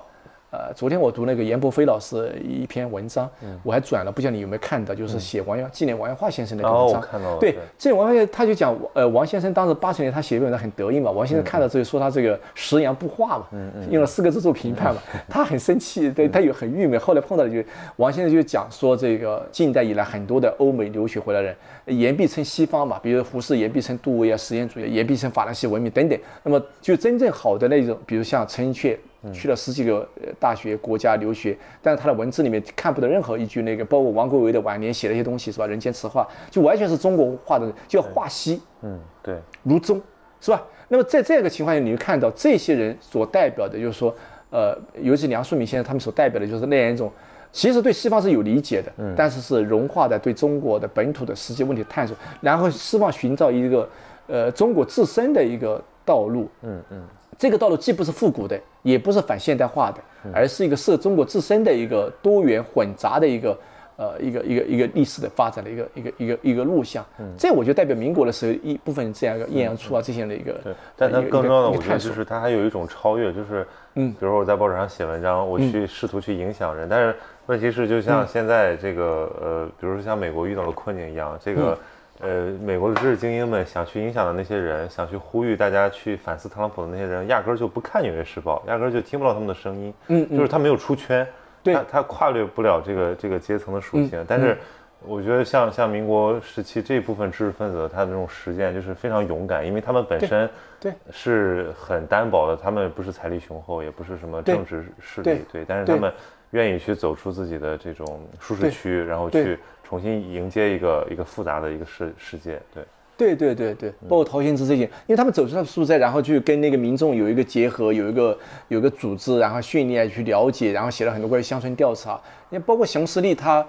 [0.52, 3.28] 呃，昨天我读那个严伯飞老师一篇文章，
[3.62, 7.00] 我还转了，不知道你有没有看到，就是写王阳纪念王阳化先生的文章。
[7.00, 7.38] 哦，看到了。
[7.38, 13.46] 对，纪念王阳化，他就讲，呃，王先生当时八十年他写文章很得意嘛，王先生看到之后说他这个食言不化嘛，
[13.90, 17.00] 用了四个字做评判嘛，他很生气，对他有很郁闷。
[17.00, 17.64] 后来碰到就
[17.96, 26.18] 王先生就讲说，这个近代以来很多的欧美留学回来人，言必称西方嘛，比如胡适言必称杜威啊，实验主义，言必称法兰西文明等等。
[26.42, 28.98] 那么就真正好的那种，比如像陈寅恪。
[29.32, 30.08] 去了十几个
[30.40, 35.66] 大学国家留学，但是他的文字里面看不到任何一句那个，包括王国维的晚年写的一些东西是吧？
[35.66, 40.00] 人间词话就完全是中国化的，叫化西，嗯，对，如中
[40.40, 40.64] 是吧？
[40.88, 44.14] 那么在这个情况下，你就看到这些人所代表的，就是说，
[44.50, 47.10] 呃，尤其梁漱溟先生他们所代表的就是那样一种，
[47.52, 53.88] 其实对西方是有理解的，嗯，但是是融化的对中国的本土的实际问题探索，然后希望寻找一个，
[54.26, 57.06] 呃，中国自身的一个道路，嗯嗯。
[57.42, 59.98] 这个道路既不是复古的，也不是反现代化的，
[60.32, 63.58] 而是一个涉中国自身的一个多元混杂的一个，
[63.96, 67.04] 呃，一个一个一个历史的发展的一个一个一个一个路向。
[67.36, 70.52] 这我就代表民国的时候一部分这样一个晏阳初啊这些的一个。
[70.62, 73.66] 对，但它更重要的，我觉得就是它还有一种超越，就是
[73.96, 77.16] 嗯，比如说我在报纸上写文章，我去试图去影响人，但是
[77.46, 81.76] 问题是，就像现在这个呃，比如说像美国遇到了困境一样，这个。
[82.22, 89.92] 呃，美国的知识精英们想去影响的那些人，想去呼吁大家去反思特朗普的那些人，压根儿就不看《纽约时报》，压根儿就听不到他们的声音。
[90.06, 91.26] 嗯，就是他没有出圈，
[91.64, 94.24] 他他跨越不了这个这个阶层的属性。
[94.28, 94.56] 但是，
[95.04, 100.48] 我觉得像像民国时期这部分知识分子，他的这种实践就是非常勇敢，因为他们本身
[100.78, 106.12] 对是很单薄的，他们不是财力雄厚，也不是什么政治势力对，对，但是他们
[106.52, 109.58] 愿意去走出自己的这种舒适区，然后去
[109.92, 112.82] 重新迎接一个一个复杂的一个世世界，对。
[113.14, 118.36] 对对对对，包括陶行知这些，因为他们走出了素材，然后去跟那个民众有一个结合，有一个
[118.68, 122.18] 有一个组织，然后训练去了解，然后写了很多关于乡村调查。
[122.48, 123.64] 因为包括熊十力他，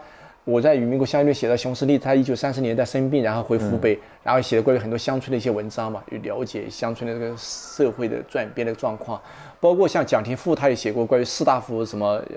[0.46, 9.22] 我在《与民国相遇》里写到熊十力，他一九三十年代生病，然后回湖北，然后写了关于很多乡村的一些文章嘛，去了解乡村的这个社会的转变的状况。
[9.64, 12.36] 包括像蒋廷富，他也写过关于士大夫什么呃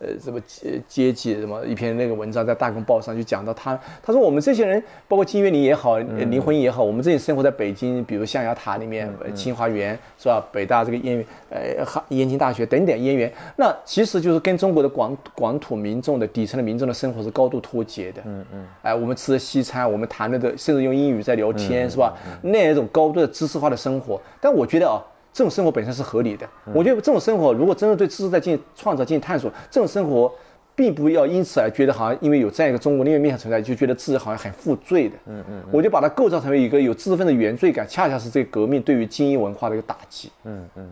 [0.00, 10.44] 呃什么阶阶级什么一篇那个文章，在《大公报》上就讲到他，他说我们这些人，包括金岳霖也好，呃林徽因也好，我们这些生活在北京，比如象牙塔里面、呃清华园是吧？
[10.50, 18.20] 北大这个燕呃哈燕京大学等等燕园，那其实就是跟中国的广广土民众的底层的民众的生活是高度脱节的。
[18.24, 22.12] 嗯嗯，哎，我们吃的西餐，我们谈的的，甚至用英语在聊天是吧？
[22.42, 25.00] 那一种高度的知识化的生活，但我觉得啊。
[25.34, 30.32] 这种生活本身是合理的，我觉得这种生活如果真的对知识在进行创造、进行探索，这种生活
[30.76, 35.16] 并不要因此而觉得好像因为有这样一个中国另外一面存在，就觉得自己好像很负罪的。
[35.26, 40.30] 嗯嗯，我就把它构造成为一个有知识分子原罪感，恰恰是这个革命对于精英文化的一个打击。
[40.44, 40.88] 嗯嗯，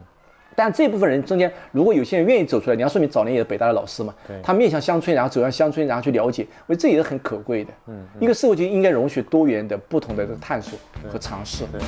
[0.56, 4.12] 但这部分人中间，如果有些人愿意走出来，你要说明早年也是北大的老师嘛，
[4.42, 7.72] 他面向乡村，然后走向乡村，然后去了解，我觉得这也是很可贵的。
[7.86, 10.76] 嗯，一个社会就应该容许多元的、不同的这个探索
[11.08, 11.64] 和尝试。
[11.70, 11.80] 对。